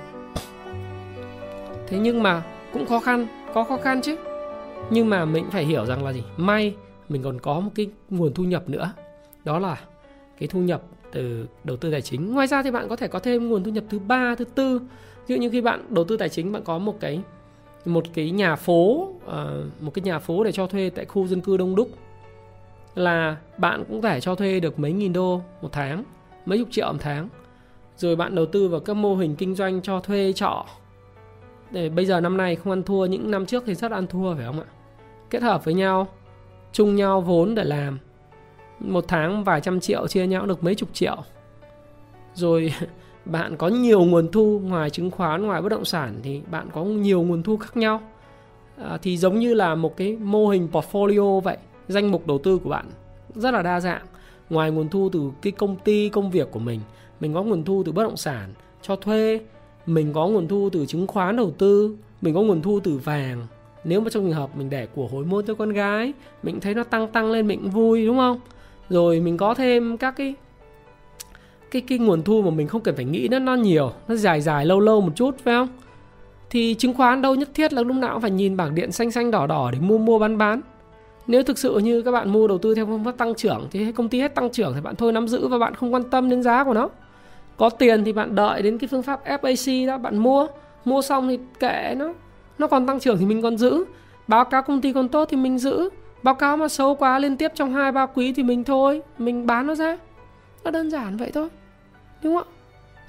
Thế 1.87 1.97
nhưng 1.99 2.23
mà 2.23 2.43
cũng 2.73 2.85
khó 2.85 2.99
khăn, 2.99 3.27
có 3.53 3.63
khó 3.63 3.77
khăn 3.77 4.01
chứ. 4.01 4.15
Nhưng 4.89 5.09
mà 5.09 5.25
mình 5.25 5.45
phải 5.51 5.65
hiểu 5.65 5.85
rằng 5.85 6.05
là 6.05 6.13
gì? 6.13 6.23
May 6.37 6.75
mình 7.09 7.23
còn 7.23 7.39
có 7.39 7.59
một 7.59 7.71
cái 7.75 7.87
nguồn 8.09 8.33
thu 8.33 8.43
nhập 8.43 8.69
nữa. 8.69 8.91
Đó 9.43 9.59
là 9.59 9.79
cái 10.39 10.47
thu 10.47 10.59
nhập 10.59 10.81
từ 11.11 11.47
đầu 11.63 11.77
tư 11.77 11.91
tài 11.91 12.01
chính. 12.01 12.33
Ngoài 12.33 12.47
ra 12.47 12.63
thì 12.63 12.71
bạn 12.71 12.89
có 12.89 12.95
thể 12.95 13.07
có 13.07 13.19
thêm 13.19 13.49
nguồn 13.49 13.63
thu 13.63 13.71
nhập 13.71 13.83
thứ 13.89 13.99
ba, 13.99 14.35
thứ 14.35 14.45
tư. 14.45 14.81
Ví 15.27 15.35
dụ 15.35 15.41
như 15.41 15.49
khi 15.49 15.61
bạn 15.61 15.85
đầu 15.89 16.03
tư 16.03 16.17
tài 16.17 16.29
chính, 16.29 16.51
bạn 16.51 16.63
có 16.63 16.77
một 16.77 16.99
cái 16.99 17.21
một 17.85 18.05
cái 18.13 18.31
nhà 18.31 18.55
phố 18.55 19.09
ờ, 19.25 19.63
một 19.81 19.91
cái 19.93 20.03
nhà 20.03 20.19
phố 20.19 20.43
để 20.43 20.51
cho 20.51 20.67
thuê 20.67 20.89
tại 20.89 21.05
khu 21.05 21.27
dân 21.27 21.41
cư 21.41 21.57
đông 21.57 21.75
đúc 21.75 21.89
là 22.97 23.37
bạn 23.57 23.83
cũng 23.87 24.01
thể 24.01 24.19
cho 24.19 24.35
thuê 24.35 24.59
được 24.59 24.79
mấy 24.79 24.91
nghìn 24.91 25.13
đô 25.13 25.41
một 25.61 25.69
tháng 25.71 26.03
mấy 26.47 26.57
chục 26.57 26.67
triệu 26.71 26.93
một 26.93 26.99
tháng. 27.01 27.29
Rồi 27.97 28.15
bạn 28.15 28.35
đầu 28.35 28.45
tư 28.45 28.67
vào 28.67 28.79
các 28.79 28.93
mô 28.93 29.15
hình 29.15 29.35
kinh 29.35 29.55
doanh 29.55 29.81
cho 29.81 29.99
thuê 29.99 30.33
trọ. 30.33 30.65
Để 31.71 31.89
bây 31.89 32.05
giờ 32.05 32.21
năm 32.21 32.37
nay 32.37 32.55
không 32.55 32.73
ăn 32.73 32.83
thua 32.83 33.05
những 33.05 33.31
năm 33.31 33.45
trước 33.45 33.63
thì 33.67 33.75
rất 33.75 33.91
ăn 33.91 34.07
thua 34.07 34.35
phải 34.35 34.45
không 34.45 34.59
ạ? 34.59 34.65
Kết 35.29 35.41
hợp 35.41 35.65
với 35.65 35.73
nhau 35.73 36.07
chung 36.71 36.95
nhau 36.95 37.21
vốn 37.21 37.55
để 37.55 37.63
làm. 37.63 37.99
Một 38.79 39.05
tháng 39.07 39.43
vài 39.43 39.61
trăm 39.61 39.79
triệu 39.79 40.07
chia 40.07 40.27
nhau 40.27 40.45
được 40.45 40.63
mấy 40.63 40.75
chục 40.75 40.89
triệu. 40.93 41.17
Rồi 42.33 42.73
bạn 43.25 43.57
có 43.57 43.67
nhiều 43.67 44.03
nguồn 44.03 44.31
thu 44.31 44.61
ngoài 44.63 44.89
chứng 44.89 45.11
khoán 45.11 45.45
ngoài 45.45 45.61
bất 45.61 45.69
động 45.69 45.85
sản 45.85 46.19
thì 46.23 46.41
bạn 46.51 46.67
có 46.73 46.83
nhiều 46.83 47.21
nguồn 47.21 47.43
thu 47.43 47.57
khác 47.57 47.77
nhau. 47.77 48.01
À, 48.83 48.97
thì 49.01 49.17
giống 49.17 49.39
như 49.39 49.53
là 49.53 49.75
một 49.75 49.97
cái 49.97 50.17
mô 50.21 50.47
hình 50.47 50.67
portfolio 50.71 51.39
vậy 51.39 51.57
danh 51.87 52.11
mục 52.11 52.27
đầu 52.27 52.37
tư 52.37 52.57
của 52.57 52.69
bạn. 52.69 52.85
Rất 53.35 53.53
là 53.53 53.61
đa 53.61 53.79
dạng. 53.79 54.05
Ngoài 54.49 54.71
nguồn 54.71 54.89
thu 54.89 55.09
từ 55.13 55.31
cái 55.41 55.51
công 55.51 55.75
ty, 55.75 56.09
công 56.09 56.31
việc 56.31 56.51
của 56.51 56.59
mình 56.59 56.79
mình 57.19 57.33
có 57.33 57.43
nguồn 57.43 57.63
thu 57.63 57.83
từ 57.85 57.91
bất 57.91 58.03
động 58.03 58.17
sản 58.17 58.49
cho 58.81 58.95
thuê, 58.95 59.39
mình 59.85 60.13
có 60.13 60.27
nguồn 60.27 60.47
thu 60.47 60.69
từ 60.71 60.85
chứng 60.85 61.07
khoán 61.07 61.35
đầu 61.35 61.51
tư, 61.51 61.97
mình 62.21 62.33
có 62.33 62.41
nguồn 62.41 62.61
thu 62.61 62.79
từ 62.79 62.97
vàng. 62.97 63.47
Nếu 63.83 64.01
mà 64.01 64.09
trong 64.09 64.23
trường 64.23 64.33
hợp 64.33 64.57
mình 64.57 64.69
để 64.69 64.87
của 64.95 65.07
hối 65.07 65.25
môn 65.25 65.45
cho 65.45 65.53
con 65.53 65.73
gái, 65.73 66.13
mình 66.43 66.59
thấy 66.59 66.73
nó 66.73 66.83
tăng 66.83 67.07
tăng 67.07 67.31
lên 67.31 67.47
mình 67.47 67.59
cũng 67.61 67.71
vui, 67.71 68.05
đúng 68.05 68.17
không? 68.17 68.39
Rồi 68.89 69.19
mình 69.19 69.37
có 69.37 69.53
thêm 69.53 69.97
các 69.97 70.15
cái 70.17 70.35
cái 71.71 71.81
cái 71.81 71.97
nguồn 71.97 72.23
thu 72.23 72.41
mà 72.41 72.49
mình 72.49 72.67
không 72.67 72.81
cần 72.81 72.95
phải 72.95 73.05
nghĩ 73.05 73.27
nó 73.31 73.39
nó 73.39 73.55
nhiều, 73.55 73.91
nó 74.07 74.15
dài 74.15 74.41
dài 74.41 74.65
lâu 74.65 74.79
lâu 74.79 75.01
một 75.01 75.11
chút, 75.15 75.35
phải 75.43 75.53
không? 75.53 75.67
Thì 76.49 76.73
chứng 76.73 76.93
khoán 76.93 77.21
đâu 77.21 77.35
nhất 77.35 77.49
thiết 77.53 77.73
là 77.73 77.81
lúc 77.83 77.95
nào 77.95 78.13
cũng 78.13 78.21
phải 78.21 78.31
nhìn 78.31 78.57
bảng 78.57 78.75
điện 78.75 78.91
xanh 78.91 79.11
xanh 79.11 79.31
đỏ 79.31 79.47
đỏ 79.47 79.71
để 79.71 79.79
mua 79.79 79.97
mua 79.97 80.19
bán 80.19 80.37
bán 80.37 80.61
nếu 81.27 81.43
thực 81.43 81.57
sự 81.57 81.77
như 81.77 82.01
các 82.01 82.11
bạn 82.11 82.29
mua 82.29 82.47
đầu 82.47 82.57
tư 82.57 82.75
theo 82.75 82.85
phương 82.85 83.03
pháp 83.03 83.17
tăng 83.17 83.35
trưởng 83.35 83.67
thì 83.71 83.91
công 83.91 84.09
ty 84.09 84.19
hết 84.19 84.35
tăng 84.35 84.49
trưởng 84.49 84.73
thì 84.75 84.81
bạn 84.81 84.95
thôi 84.95 85.11
nắm 85.11 85.27
giữ 85.27 85.47
và 85.47 85.57
bạn 85.57 85.75
không 85.75 85.93
quan 85.93 86.03
tâm 86.03 86.29
đến 86.29 86.43
giá 86.43 86.63
của 86.63 86.73
nó. 86.73 86.89
Có 87.57 87.69
tiền 87.69 88.03
thì 88.03 88.13
bạn 88.13 88.35
đợi 88.35 88.61
đến 88.61 88.77
cái 88.77 88.87
phương 88.87 89.03
pháp 89.03 89.25
FAC 89.25 89.87
đó 89.87 89.97
bạn 89.97 90.17
mua. 90.17 90.47
Mua 90.85 91.01
xong 91.01 91.27
thì 91.27 91.39
kệ 91.59 91.95
nó. 91.97 92.13
Nó 92.57 92.67
còn 92.67 92.87
tăng 92.87 92.99
trưởng 92.99 93.17
thì 93.17 93.25
mình 93.25 93.41
còn 93.41 93.57
giữ. 93.57 93.83
Báo 94.27 94.45
cáo 94.45 94.63
công 94.63 94.81
ty 94.81 94.93
còn 94.93 95.09
tốt 95.09 95.27
thì 95.31 95.37
mình 95.37 95.57
giữ. 95.57 95.89
Báo 96.23 96.35
cáo 96.35 96.57
mà 96.57 96.67
xấu 96.67 96.95
quá 96.95 97.19
liên 97.19 97.37
tiếp 97.37 97.51
trong 97.55 97.73
hai 97.73 97.91
ba 97.91 98.05
quý 98.05 98.33
thì 98.33 98.43
mình 98.43 98.63
thôi. 98.63 99.01
Mình 99.17 99.45
bán 99.45 99.67
nó 99.67 99.75
ra. 99.75 99.97
Nó 100.63 100.71
đơn 100.71 100.91
giản 100.91 101.17
vậy 101.17 101.31
thôi. 101.33 101.49
Đúng 102.23 102.35
không 102.35 102.47
ạ? 102.47 102.53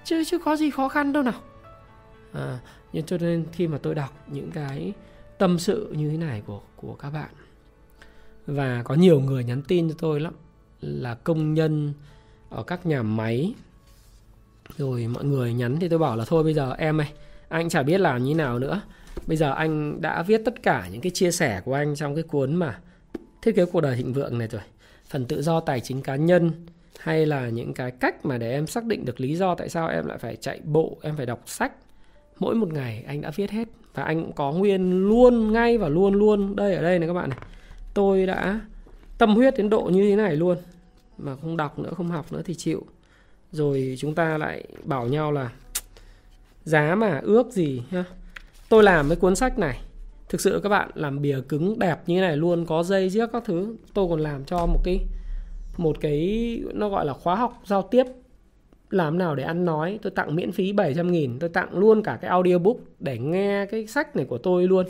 Chứ 0.05 0.25
chứ 0.25 0.39
có 0.39 0.57
gì 0.57 0.71
khó 0.71 0.89
khăn 0.89 1.13
đâu 1.13 1.23
nào. 1.23 1.41
À, 2.33 2.59
nhưng 2.93 3.07
cho 3.07 3.19
nên 3.19 3.45
khi 3.53 3.69
mà 3.69 3.79
tôi 3.83 3.95
đọc 3.95 4.11
những 4.27 4.51
cái 4.51 4.93
tâm 5.39 5.59
sự 5.59 5.93
như 5.97 6.11
thế 6.11 6.17
này 6.17 6.43
của 6.47 6.61
của 6.77 6.95
các 6.95 7.11
bạn 7.11 7.29
và 8.49 8.83
có 8.83 8.95
nhiều 8.95 9.21
người 9.21 9.45
nhắn 9.45 9.63
tin 9.69 9.89
cho 9.89 9.95
tôi 9.99 10.21
lắm, 10.21 10.35
là 10.81 11.15
công 11.15 11.55
nhân 11.55 11.93
ở 12.49 12.63
các 12.63 12.87
nhà 12.87 13.03
máy. 13.03 13.55
Rồi 14.77 15.07
mọi 15.07 15.25
người 15.25 15.55
nhắn 15.55 15.77
thì 15.81 15.89
tôi 15.89 15.99
bảo 15.99 16.17
là 16.17 16.25
thôi 16.25 16.45
bây 16.45 16.55
giờ 16.55 16.75
em 16.79 17.01
ơi, 17.01 17.07
anh 17.49 17.69
chả 17.69 17.83
biết 17.83 18.01
làm 18.01 18.25
như 18.25 18.35
nào 18.35 18.59
nữa. 18.59 18.81
Bây 19.27 19.37
giờ 19.37 19.53
anh 19.53 20.01
đã 20.01 20.23
viết 20.23 20.41
tất 20.45 20.63
cả 20.63 20.89
những 20.93 21.01
cái 21.01 21.11
chia 21.15 21.31
sẻ 21.31 21.61
của 21.65 21.75
anh 21.75 21.95
trong 21.97 22.15
cái 22.15 22.23
cuốn 22.23 22.55
mà 22.55 22.79
thiết 23.43 23.57
kế 23.57 23.65
cuộc 23.65 23.81
đời 23.81 23.97
thịnh 23.97 24.13
vượng 24.13 24.39
này 24.39 24.49
rồi. 24.49 24.63
Phần 25.09 25.25
tự 25.25 25.43
do 25.43 25.61
tài 25.61 25.81
chính 25.81 26.03
cá 26.03 26.17
nhân, 26.17 26.51
hay 26.99 27.27
là 27.27 27.49
những 27.49 27.75
cái 27.75 27.91
cách 27.91 28.27
mà 28.27 28.39
để 28.39 28.53
em 28.53 28.67
xác 28.67 28.85
định 28.85 29.05
được 29.05 29.21
lý 29.21 29.37
do 29.37 29.55
tại 29.55 29.69
sao 29.69 29.89
em 29.89 30.07
lại 30.07 30.19
phải 30.19 30.37
chạy 30.37 30.61
bộ, 30.65 30.99
em 31.03 31.17
phải 31.17 31.27
đọc 31.27 31.43
sách. 31.47 31.73
Mỗi 32.39 32.55
một 32.55 32.73
ngày 32.73 33.05
anh 33.07 33.21
đã 33.21 33.31
viết 33.37 33.51
hết 33.51 33.69
và 33.95 34.03
anh 34.03 34.23
cũng 34.23 34.33
có 34.33 34.53
nguyên 34.53 35.09
luôn, 35.09 35.53
ngay 35.53 35.79
và 35.79 35.89
luôn 35.89 36.15
luôn. 36.15 36.57
Đây, 36.57 36.75
ở 36.75 36.83
đây 36.83 36.99
này 36.99 37.09
các 37.09 37.15
bạn 37.15 37.31
này 37.31 37.39
tôi 37.99 38.27
đã 38.27 38.61
tâm 39.19 39.35
huyết 39.35 39.57
đến 39.57 39.71
độ 39.71 39.83
như 39.83 40.03
thế 40.03 40.17
này 40.17 40.37
luôn, 40.37 40.59
mà 41.19 41.37
không 41.37 41.57
đọc 41.57 41.79
nữa, 41.79 41.91
không 41.97 42.09
học 42.09 42.33
nữa 42.33 42.43
thì 42.45 42.55
chịu. 42.55 42.87
Rồi 43.53 43.97
chúng 43.99 44.15
ta 44.15 44.39
lại 44.39 44.65
bảo 44.85 45.07
nhau 45.07 45.33
là, 45.33 45.53
giá 46.65 46.95
mà 46.95 47.21
ước 47.25 47.53
gì 47.53 47.83
ha 47.91 48.05
tôi 48.69 48.83
làm 48.83 49.09
cái 49.09 49.17
cuốn 49.17 49.37
sách 49.37 49.59
này, 49.59 49.81
thực 50.29 50.41
sự 50.41 50.61
các 50.63 50.69
bạn 50.69 50.91
làm 50.95 51.23
bìa 51.23 51.41
cứng 51.49 51.79
đẹp 51.79 51.99
như 52.07 52.17
thế 52.17 52.21
này 52.21 52.37
luôn, 52.37 52.67
có 52.67 52.83
dây 52.83 53.11
giết 53.11 53.27
các 53.33 53.43
thứ, 53.47 53.77
tôi 53.95 54.09
còn 54.11 54.21
làm 54.21 54.45
cho 54.45 54.67
một 54.67 54.81
cái 54.85 55.01
một 55.77 55.97
cái 56.01 56.63
nó 56.75 56.89
gọi 56.89 57.07
là 57.07 57.13
khóa 57.13 57.35
học 57.35 57.63
giao 57.67 57.83
tiếp, 57.83 58.05
làm 58.91 59.19
nào 59.19 59.35
để 59.35 59.45
ăn 59.45 59.65
nói, 59.65 59.99
tôi 60.03 60.11
tặng 60.11 60.37
miễn 60.37 60.53
phí 60.53 60.73
700 60.73 61.13
nghìn, 61.13 61.39
tôi 61.39 61.51
tặng 61.51 61.79
luôn 61.79 62.03
cả 62.03 62.19
cái 62.21 62.31
audiobook 62.31 62.77
để 63.01 63.19
nghe 63.19 63.67
cái 63.67 63.87
sách 63.87 64.17
này 64.17 64.25
của 64.25 64.39
tôi 64.39 64.67
luôn. 64.67 64.87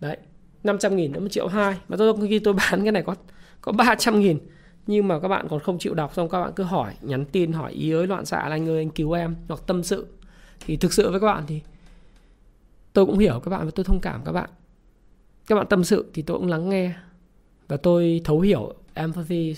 Đấy. 0.00 0.16
500 0.64 0.96
nghìn 0.96 1.12
đến 1.12 1.22
một 1.22 1.28
triệu 1.28 1.48
hai. 1.48 1.76
Mà 1.88 1.96
tôi, 1.96 2.14
khi 2.28 2.38
tôi 2.38 2.54
bán 2.54 2.82
cái 2.82 2.92
này 2.92 3.02
có 3.02 3.14
có 3.60 3.72
300 3.72 4.20
nghìn. 4.20 4.38
Nhưng 4.86 5.08
mà 5.08 5.20
các 5.20 5.28
bạn 5.28 5.46
còn 5.50 5.60
không 5.60 5.78
chịu 5.78 5.94
đọc, 5.94 6.14
xong 6.14 6.28
các 6.28 6.40
bạn 6.40 6.52
cứ 6.56 6.62
hỏi, 6.62 6.94
nhắn 7.00 7.24
tin, 7.24 7.52
hỏi 7.52 7.72
ý 7.72 7.90
ới, 7.90 8.06
loạn 8.06 8.24
xạ, 8.24 8.48
là 8.48 8.56
anh 8.56 8.68
ơi, 8.68 8.78
anh 8.78 8.90
cứu 8.90 9.12
em, 9.12 9.36
hoặc 9.48 9.60
tâm 9.66 9.82
sự. 9.82 10.06
Thì 10.60 10.76
thực 10.76 10.92
sự 10.92 11.10
với 11.10 11.20
các 11.20 11.26
bạn 11.26 11.44
thì 11.46 11.60
tôi 12.92 13.06
cũng 13.06 13.18
hiểu 13.18 13.40
các 13.44 13.50
bạn 13.50 13.64
và 13.64 13.70
tôi 13.74 13.84
thông 13.84 14.00
cảm 14.00 14.22
các 14.24 14.32
bạn. 14.32 14.50
Các 15.46 15.54
bạn 15.54 15.66
tâm 15.70 15.84
sự 15.84 16.10
thì 16.14 16.22
tôi 16.22 16.38
cũng 16.38 16.48
lắng 16.48 16.68
nghe. 16.68 16.94
Và 17.68 17.76
tôi 17.76 18.20
thấu 18.24 18.40
hiểu, 18.40 18.74
empathy, 18.94 19.54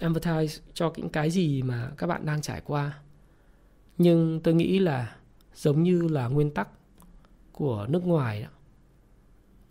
empathize 0.00 0.60
cho 0.74 0.92
những 0.96 1.08
cái 1.08 1.30
gì 1.30 1.62
mà 1.62 1.90
các 1.96 2.06
bạn 2.06 2.26
đang 2.26 2.42
trải 2.42 2.60
qua. 2.64 2.98
Nhưng 3.98 4.40
tôi 4.40 4.54
nghĩ 4.54 4.78
là 4.78 5.16
giống 5.54 5.82
như 5.82 6.08
là 6.08 6.28
nguyên 6.28 6.50
tắc 6.50 6.68
của 7.52 7.86
nước 7.88 8.06
ngoài 8.06 8.42
đó 8.42 8.48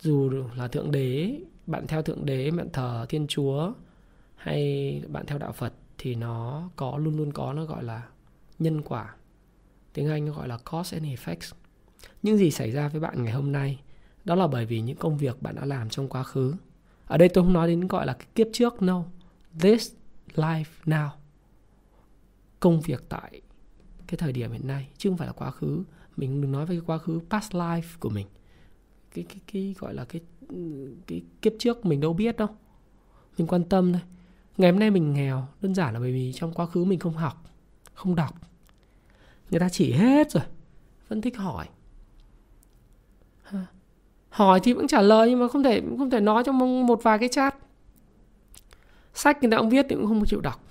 dù 0.02 0.30
là 0.56 0.68
thượng 0.68 0.90
đế, 0.90 1.40
bạn 1.66 1.86
theo 1.86 2.02
thượng 2.02 2.26
đế, 2.26 2.50
bạn 2.50 2.68
thờ 2.72 3.06
thiên 3.08 3.26
chúa 3.26 3.72
hay 4.34 5.02
bạn 5.08 5.26
theo 5.26 5.38
đạo 5.38 5.52
phật 5.52 5.72
thì 5.98 6.14
nó 6.14 6.70
có, 6.76 6.96
luôn 6.96 7.16
luôn 7.16 7.32
có, 7.32 7.52
nó 7.52 7.64
gọi 7.64 7.84
là 7.84 8.08
nhân 8.58 8.82
quả. 8.82 9.14
Tiếng 9.92 10.08
anh 10.08 10.24
nó 10.24 10.32
gọi 10.32 10.48
là 10.48 10.58
cause 10.70 10.96
and 10.96 11.06
effects. 11.06 11.52
Những 12.22 12.36
gì 12.36 12.50
xảy 12.50 12.70
ra 12.70 12.88
với 12.88 13.00
bạn 13.00 13.24
ngày 13.24 13.32
hôm 13.32 13.52
nay, 13.52 13.80
đó 14.24 14.34
là 14.34 14.46
bởi 14.46 14.66
vì 14.66 14.80
những 14.80 14.96
công 14.96 15.16
việc 15.16 15.42
bạn 15.42 15.54
đã 15.54 15.64
làm 15.64 15.88
trong 15.88 16.08
quá 16.08 16.22
khứ. 16.22 16.54
Ở 17.06 17.18
đây 17.18 17.28
tôi 17.28 17.44
không 17.44 17.52
nói 17.52 17.68
đến 17.68 17.88
gọi 17.88 18.06
là 18.06 18.12
cái 18.12 18.26
kiếp 18.34 18.46
trước 18.52 18.82
no 18.82 19.04
this 19.60 19.92
life 20.34 20.64
now. 20.84 21.08
Công 22.60 22.80
việc 22.80 23.04
tại 23.08 23.40
cái 24.06 24.18
thời 24.18 24.32
điểm 24.32 24.52
hiện 24.52 24.66
nay, 24.66 24.88
chứ 24.98 25.10
không 25.10 25.16
phải 25.18 25.26
là 25.26 25.32
quá 25.32 25.50
khứ. 25.50 25.82
Mình 26.16 26.40
đừng 26.40 26.52
nói 26.52 26.66
về 26.66 26.74
cái 26.74 26.82
quá 26.86 26.98
khứ, 26.98 27.20
past 27.30 27.52
life 27.52 27.82
của 28.00 28.10
mình 28.10 28.26
cái 29.14 29.24
cái 29.28 29.40
cái 29.52 29.74
gọi 29.78 29.94
là 29.94 30.04
cái 30.04 30.20
cái 31.06 31.22
kiếp 31.42 31.52
trước 31.58 31.86
mình 31.86 32.00
đâu 32.00 32.12
biết 32.12 32.36
đâu. 32.36 32.48
Mình 33.38 33.46
quan 33.46 33.64
tâm 33.64 33.92
thôi. 33.92 34.02
Ngày 34.56 34.70
hôm 34.70 34.80
nay 34.80 34.90
mình 34.90 35.12
nghèo, 35.12 35.46
đơn 35.60 35.74
giản 35.74 35.94
là 35.94 36.00
bởi 36.00 36.12
vì 36.12 36.32
trong 36.32 36.52
quá 36.52 36.66
khứ 36.66 36.84
mình 36.84 36.98
không 36.98 37.14
học, 37.14 37.44
không 37.94 38.14
đọc. 38.14 38.34
Người 39.50 39.60
ta 39.60 39.68
chỉ 39.68 39.92
hết 39.92 40.30
rồi, 40.30 40.42
vẫn 41.08 41.20
thích 41.20 41.36
hỏi. 41.36 41.68
Hỏi 44.28 44.60
thì 44.62 44.72
vẫn 44.72 44.86
trả 44.86 45.00
lời 45.00 45.30
nhưng 45.30 45.40
mà 45.40 45.48
không 45.48 45.62
thể 45.62 45.82
không 45.98 46.10
thể 46.10 46.20
nói 46.20 46.42
trong 46.46 46.86
một 46.86 47.02
vài 47.02 47.18
cái 47.18 47.28
chat. 47.28 47.56
Sách 49.14 49.42
người 49.42 49.50
ta 49.50 49.58
cũng 49.58 49.70
viết 49.70 49.86
thì 49.88 49.96
cũng 49.96 50.06
không 50.06 50.24
chịu 50.26 50.40
đọc. 50.40 50.64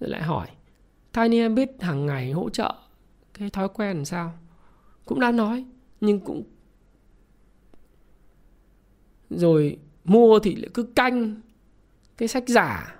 Rồi 0.00 0.10
lại 0.10 0.22
hỏi, 0.22 0.46
Tiny 1.12 1.38
em 1.38 1.54
biết 1.54 1.70
hàng 1.80 2.06
ngày 2.06 2.32
hỗ 2.32 2.50
trợ 2.50 2.74
cái 3.34 3.50
thói 3.50 3.68
quen 3.68 3.96
làm 3.96 4.04
sao? 4.04 4.32
Cũng 5.04 5.20
đã 5.20 5.32
nói, 5.32 5.64
nhưng 6.00 6.20
cũng 6.20 6.42
rồi 9.38 9.78
mua 10.04 10.38
thì 10.38 10.54
lại 10.54 10.68
cứ 10.74 10.82
canh 10.82 11.34
cái 12.16 12.28
sách 12.28 12.44
giả, 12.48 12.96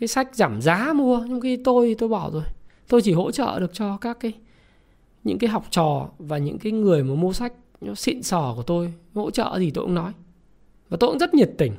cái 0.00 0.08
sách 0.08 0.34
giảm 0.34 0.62
giá 0.62 0.92
mua. 0.92 1.24
Nhưng 1.28 1.40
khi 1.40 1.56
tôi 1.56 1.96
tôi 1.98 2.08
bỏ 2.08 2.30
rồi, 2.32 2.42
tôi 2.88 3.02
chỉ 3.02 3.12
hỗ 3.12 3.30
trợ 3.30 3.60
được 3.60 3.74
cho 3.74 3.96
các 3.96 4.16
cái, 4.20 4.32
những 5.24 5.38
cái 5.38 5.50
học 5.50 5.66
trò 5.70 6.08
và 6.18 6.38
những 6.38 6.58
cái 6.58 6.72
người 6.72 7.04
mà 7.04 7.14
mua 7.14 7.32
sách 7.32 7.52
nó 7.80 7.94
xịn 7.94 8.22
sò 8.22 8.52
của 8.56 8.62
tôi. 8.62 8.92
Hỗ 9.14 9.30
trợ 9.30 9.58
gì 9.58 9.70
tôi 9.70 9.84
cũng 9.84 9.94
nói. 9.94 10.12
Và 10.88 10.96
tôi 11.00 11.10
cũng 11.10 11.18
rất 11.18 11.34
nhiệt 11.34 11.50
tình. 11.58 11.72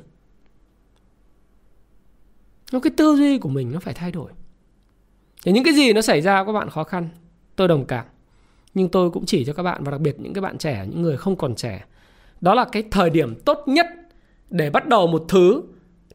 Nó 2.72 2.80
cái 2.80 2.90
tư 2.96 3.16
duy 3.16 3.38
của 3.38 3.48
mình 3.48 3.72
nó 3.72 3.80
phải 3.80 3.94
thay 3.94 4.12
đổi. 4.12 4.32
Thì 5.44 5.52
những 5.52 5.64
cái 5.64 5.74
gì 5.74 5.92
nó 5.92 6.00
xảy 6.00 6.20
ra, 6.20 6.44
các 6.44 6.52
bạn 6.52 6.70
khó 6.70 6.84
khăn, 6.84 7.08
tôi 7.56 7.68
đồng 7.68 7.84
cảm. 7.84 8.04
Nhưng 8.74 8.88
tôi 8.88 9.10
cũng 9.10 9.26
chỉ 9.26 9.44
cho 9.44 9.52
các 9.52 9.62
bạn, 9.62 9.84
và 9.84 9.90
đặc 9.90 10.00
biệt 10.00 10.20
những 10.20 10.32
cái 10.32 10.42
bạn 10.42 10.58
trẻ, 10.58 10.86
những 10.90 11.02
người 11.02 11.16
không 11.16 11.36
còn 11.36 11.54
trẻ 11.54 11.84
đó 12.40 12.54
là 12.54 12.64
cái 12.64 12.84
thời 12.90 13.10
điểm 13.10 13.34
tốt 13.44 13.62
nhất 13.66 13.86
để 14.50 14.70
bắt 14.70 14.86
đầu 14.86 15.06
một 15.06 15.24
thứ. 15.28 15.62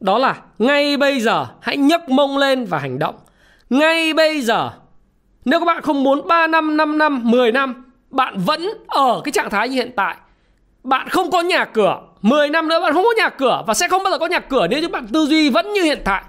Đó 0.00 0.18
là 0.18 0.36
ngay 0.58 0.96
bây 0.96 1.20
giờ 1.20 1.46
hãy 1.60 1.76
nhấc 1.76 2.08
mông 2.08 2.38
lên 2.38 2.64
và 2.64 2.78
hành 2.78 2.98
động. 2.98 3.14
Ngay 3.70 4.14
bây 4.14 4.40
giờ 4.40 4.70
nếu 5.44 5.60
các 5.60 5.66
bạn 5.66 5.82
không 5.82 6.02
muốn 6.02 6.28
3 6.28 6.46
năm, 6.46 6.76
5 6.76 6.98
năm, 6.98 7.30
10 7.30 7.52
năm 7.52 7.84
Bạn 8.10 8.38
vẫn 8.38 8.68
ở 8.86 9.20
cái 9.24 9.32
trạng 9.32 9.50
thái 9.50 9.68
như 9.68 9.74
hiện 9.74 9.90
tại. 9.96 10.16
Bạn 10.84 11.08
không 11.08 11.30
có 11.30 11.40
nhà 11.40 11.64
cửa 11.64 12.00
10 12.22 12.48
năm 12.48 12.68
nữa 12.68 12.80
bạn 12.80 12.92
không 12.92 13.04
có 13.04 13.14
nhà 13.16 13.28
cửa 13.28 13.62
Và 13.66 13.74
sẽ 13.74 13.88
không 13.88 14.02
bao 14.02 14.10
giờ 14.10 14.18
có 14.18 14.26
nhà 14.26 14.40
cửa 14.40 14.66
nếu 14.70 14.80
như 14.80 14.88
bạn 14.88 15.06
tư 15.12 15.26
duy 15.26 15.50
vẫn 15.50 15.72
như 15.72 15.82
hiện 15.82 16.02
tại. 16.04 16.22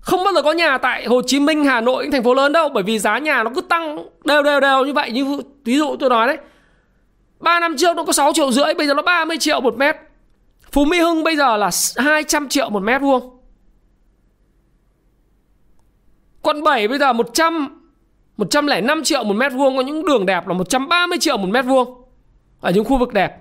Không 0.00 0.24
bao 0.24 0.34
giờ 0.34 0.42
có 0.42 0.52
nhà 0.52 0.78
tại 0.78 1.04
Hồ 1.06 1.22
Chí 1.26 1.40
Minh, 1.40 1.64
Hà 1.64 1.80
Nội, 1.80 2.04
những 2.04 2.12
thành 2.12 2.22
phố 2.22 2.34
lớn 2.34 2.52
đâu 2.52 2.68
Bởi 2.68 2.82
vì 2.82 2.98
giá 2.98 3.18
nhà 3.18 3.42
nó 3.42 3.50
cứ 3.54 3.60
tăng 3.60 3.98
đều 4.24 4.42
đều 4.42 4.60
đều 4.60 4.84
như 4.84 4.92
vậy. 4.92 5.10
Như 5.10 5.40
ví 5.64 5.76
dụ 5.76 5.96
tôi 6.00 6.10
nói 6.10 6.26
đấy 6.26 6.36
3 7.44 7.60
năm 7.60 7.76
trước 7.78 7.96
nó 7.96 8.04
có 8.04 8.12
6 8.12 8.32
triệu 8.34 8.52
rưỡi 8.52 8.74
Bây 8.74 8.86
giờ 8.86 8.94
nó 8.94 9.02
30 9.02 9.36
triệu 9.40 9.60
một 9.60 9.76
mét 9.76 9.96
Phú 10.72 10.84
Mỹ 10.84 10.98
Hưng 11.00 11.24
bây 11.24 11.36
giờ 11.36 11.56
là 11.56 11.70
200 11.96 12.48
triệu 12.48 12.70
một 12.70 12.82
mét 12.82 13.00
vuông 13.00 13.40
Quận 16.42 16.62
7 16.62 16.88
bây 16.88 16.98
giờ 16.98 17.12
100 17.12 17.80
105 18.36 19.04
triệu 19.04 19.24
một 19.24 19.34
mét 19.34 19.52
vuông 19.52 19.76
có 19.76 19.82
những 19.82 20.04
đường 20.04 20.26
đẹp 20.26 20.48
là 20.48 20.54
130 20.54 21.18
triệu 21.20 21.36
một 21.36 21.48
mét 21.50 21.64
vuông 21.64 22.04
ở 22.60 22.70
những 22.70 22.84
khu 22.84 22.98
vực 22.98 23.12
đẹp. 23.12 23.36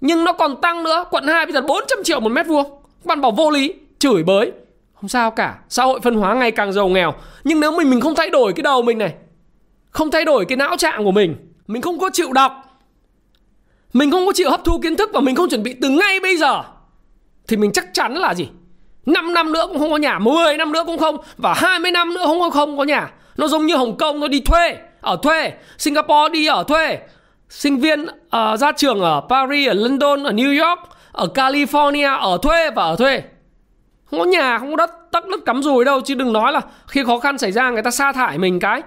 Nhưng 0.00 0.24
nó 0.24 0.32
còn 0.32 0.60
tăng 0.60 0.82
nữa, 0.82 1.04
quận 1.10 1.26
2 1.26 1.46
bây 1.46 1.52
giờ 1.52 1.60
400 1.60 1.98
triệu 2.04 2.20
một 2.20 2.28
mét 2.28 2.46
vuông. 2.46 2.70
Bạn 3.04 3.20
bảo 3.20 3.30
vô 3.30 3.50
lý, 3.50 3.74
chửi 3.98 4.22
bới. 4.22 4.52
Không 4.94 5.08
sao 5.08 5.30
cả, 5.30 5.58
xã 5.68 5.84
hội 5.84 6.00
phân 6.00 6.14
hóa 6.14 6.34
ngày 6.34 6.50
càng 6.50 6.72
giàu 6.72 6.88
nghèo. 6.88 7.14
Nhưng 7.44 7.60
nếu 7.60 7.72
mình 7.72 7.90
mình 7.90 8.00
không 8.00 8.14
thay 8.14 8.30
đổi 8.30 8.52
cái 8.52 8.62
đầu 8.62 8.82
mình 8.82 8.98
này, 8.98 9.14
không 9.90 10.10
thay 10.10 10.24
đổi 10.24 10.44
cái 10.44 10.56
não 10.56 10.76
trạng 10.76 11.04
của 11.04 11.10
mình, 11.10 11.36
mình 11.66 11.82
không 11.82 11.98
có 11.98 12.10
chịu 12.12 12.32
đọc, 12.32 12.69
mình 13.92 14.10
không 14.10 14.26
có 14.26 14.32
chịu 14.32 14.50
hấp 14.50 14.64
thu 14.64 14.78
kiến 14.82 14.96
thức 14.96 15.10
và 15.12 15.20
mình 15.20 15.34
không 15.34 15.48
chuẩn 15.48 15.62
bị 15.62 15.74
từ 15.82 15.88
ngay 15.88 16.20
bây 16.20 16.36
giờ 16.36 16.62
thì 17.48 17.56
mình 17.56 17.72
chắc 17.72 17.94
chắn 17.94 18.14
là 18.14 18.34
gì? 18.34 18.48
5 19.06 19.34
năm 19.34 19.52
nữa 19.52 19.64
cũng 19.68 19.78
không 19.78 19.90
có 19.90 19.96
nhà, 19.96 20.18
10 20.18 20.56
năm 20.56 20.72
nữa 20.72 20.82
cũng 20.86 20.98
không 20.98 21.16
và 21.36 21.54
20 21.54 21.90
năm 21.90 22.14
nữa 22.14 22.22
không 22.24 22.40
có 22.40 22.50
không 22.50 22.78
có 22.78 22.84
nhà. 22.84 23.10
Nó 23.36 23.48
giống 23.48 23.66
như 23.66 23.76
Hồng 23.76 23.96
Kông 23.96 24.20
nó 24.20 24.28
đi 24.28 24.40
thuê, 24.40 24.76
ở 25.00 25.16
thuê, 25.22 25.52
Singapore 25.78 26.32
đi 26.32 26.46
ở 26.46 26.64
thuê, 26.64 26.98
sinh 27.48 27.76
viên 27.76 28.02
uh, 28.02 28.60
ra 28.60 28.72
trường 28.76 29.00
ở 29.00 29.20
Paris, 29.28 29.68
ở 29.68 29.74
London, 29.74 30.24
ở 30.24 30.32
New 30.32 30.68
York, 30.68 30.80
ở 31.12 31.28
California 31.34 32.18
ở 32.18 32.38
thuê 32.42 32.70
và 32.70 32.82
ở 32.82 32.96
thuê. 32.96 33.22
Không 34.04 34.18
có 34.20 34.24
nhà, 34.24 34.58
không 34.58 34.70
có 34.70 34.76
đất, 34.76 34.90
tắc 35.12 35.26
đất 35.26 35.40
cắm 35.46 35.62
rùi 35.62 35.84
đâu 35.84 36.00
chứ 36.00 36.14
đừng 36.14 36.32
nói 36.32 36.52
là 36.52 36.60
khi 36.86 37.04
khó 37.04 37.18
khăn 37.18 37.38
xảy 37.38 37.52
ra 37.52 37.70
người 37.70 37.82
ta 37.82 37.90
sa 37.90 38.12
thải 38.12 38.38
mình 38.38 38.60
cái 38.60 38.82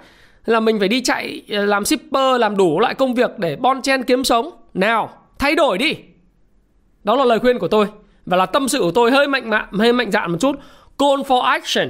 là 0.45 0.60
mình 0.60 0.79
phải 0.79 0.88
đi 0.88 1.01
chạy 1.01 1.41
ờ, 1.49 1.65
làm 1.65 1.86
shipper, 1.86 2.39
làm 2.39 2.58
đủ 2.58 2.79
loại 2.79 2.95
công 2.95 3.13
việc 3.13 3.39
để 3.39 3.56
bon 3.56 3.82
chen 3.82 4.03
kiếm 4.03 4.23
sống. 4.23 4.49
Nào, 4.73 5.10
thay 5.39 5.56
đổi 5.56 5.77
đi. 5.77 5.95
Đó 7.03 7.15
là 7.15 7.25
lời 7.25 7.39
khuyên 7.39 7.60
của 7.60 7.67
tôi 7.67 7.88
và 8.25 8.38
là 8.38 8.45
tâm 8.45 8.67
sự 8.67 8.79
của 8.79 8.91
tôi 8.91 9.12
hơi 9.12 9.27
mạnh 9.27 9.49
mạn, 9.49 9.67
hơi 9.71 9.93
mạnh 9.93 10.12
dạn 10.12 10.32
một 10.32 10.38
chút. 10.39 10.56
Call 10.99 11.21
for 11.27 11.41
action. 11.41 11.89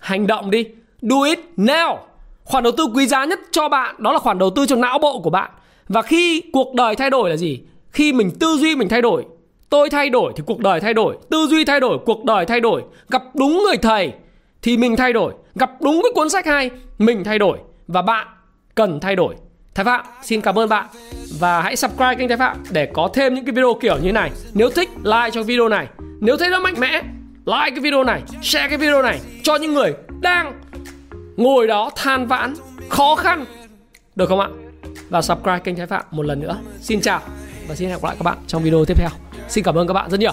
Hành 0.00 0.26
động 0.26 0.50
đi. 0.50 0.64
Do 1.02 1.16
it 1.22 1.38
now. 1.56 1.96
Khoản 2.44 2.64
đầu 2.64 2.72
tư 2.76 2.86
quý 2.94 3.06
giá 3.06 3.24
nhất 3.24 3.40
cho 3.50 3.68
bạn 3.68 3.94
đó 3.98 4.12
là 4.12 4.18
khoản 4.18 4.38
đầu 4.38 4.50
tư 4.50 4.66
cho 4.66 4.76
não 4.76 4.98
bộ 4.98 5.20
của 5.20 5.30
bạn. 5.30 5.50
Và 5.88 6.02
khi 6.02 6.42
cuộc 6.52 6.74
đời 6.74 6.96
thay 6.96 7.10
đổi 7.10 7.30
là 7.30 7.36
gì? 7.36 7.60
Khi 7.90 8.12
mình 8.12 8.30
tư 8.40 8.56
duy 8.60 8.76
mình 8.76 8.88
thay 8.88 9.02
đổi, 9.02 9.24
tôi 9.70 9.90
thay 9.90 10.10
đổi 10.10 10.32
thì 10.36 10.42
cuộc 10.46 10.60
đời 10.60 10.80
thay 10.80 10.94
đổi, 10.94 11.16
tư 11.30 11.46
duy 11.50 11.64
thay 11.64 11.80
đổi, 11.80 11.98
cuộc 12.06 12.24
đời 12.24 12.46
thay 12.46 12.60
đổi. 12.60 12.82
Gặp 13.08 13.22
đúng 13.34 13.62
người 13.66 13.76
thầy 13.76 14.12
thì 14.62 14.76
mình 14.76 14.96
thay 14.96 15.12
đổi, 15.12 15.32
gặp 15.54 15.70
đúng 15.80 16.00
cái 16.02 16.12
cuốn 16.14 16.28
sách 16.28 16.46
hay, 16.46 16.70
mình 16.98 17.24
thay 17.24 17.38
đổi 17.38 17.58
và 17.92 18.02
bạn 18.02 18.26
cần 18.74 19.00
thay 19.00 19.16
đổi. 19.16 19.34
Thái 19.74 19.84
Phạm 19.84 20.04
xin 20.22 20.40
cảm 20.40 20.58
ơn 20.58 20.68
bạn 20.68 20.86
và 21.38 21.62
hãy 21.62 21.76
subscribe 21.76 22.14
kênh 22.14 22.28
Thái 22.28 22.38
Phạm 22.38 22.62
để 22.70 22.86
có 22.94 23.10
thêm 23.14 23.34
những 23.34 23.44
cái 23.44 23.52
video 23.52 23.74
kiểu 23.80 23.98
như 23.98 24.12
này. 24.12 24.30
Nếu 24.54 24.70
thích 24.70 24.90
like 25.02 25.30
cho 25.32 25.42
video 25.42 25.68
này, 25.68 25.86
nếu 26.20 26.36
thấy 26.36 26.50
nó 26.50 26.60
mạnh 26.60 26.74
mẽ, 26.78 27.02
like 27.46 27.70
cái 27.70 27.80
video 27.80 28.04
này, 28.04 28.22
share 28.42 28.68
cái 28.68 28.78
video 28.78 29.02
này 29.02 29.20
cho 29.42 29.56
những 29.56 29.74
người 29.74 29.94
đang 30.20 30.60
ngồi 31.36 31.66
đó 31.66 31.90
than 31.96 32.26
vãn, 32.26 32.54
khó 32.88 33.14
khăn. 33.14 33.44
Được 34.16 34.28
không 34.28 34.40
ạ? 34.40 34.48
Và 35.08 35.22
subscribe 35.22 35.58
kênh 35.58 35.76
Thái 35.76 35.86
Phạm 35.86 36.04
một 36.10 36.26
lần 36.26 36.40
nữa. 36.40 36.58
Xin 36.80 37.00
chào 37.00 37.20
và 37.68 37.74
xin 37.74 37.88
hẹn 37.88 37.98
gặp 37.98 38.04
lại 38.04 38.16
các 38.18 38.24
bạn 38.24 38.38
trong 38.46 38.62
video 38.62 38.84
tiếp 38.84 38.96
theo. 38.96 39.10
Xin 39.48 39.64
cảm 39.64 39.74
ơn 39.74 39.86
các 39.86 39.94
bạn 39.94 40.10
rất 40.10 40.20
nhiều. 40.20 40.32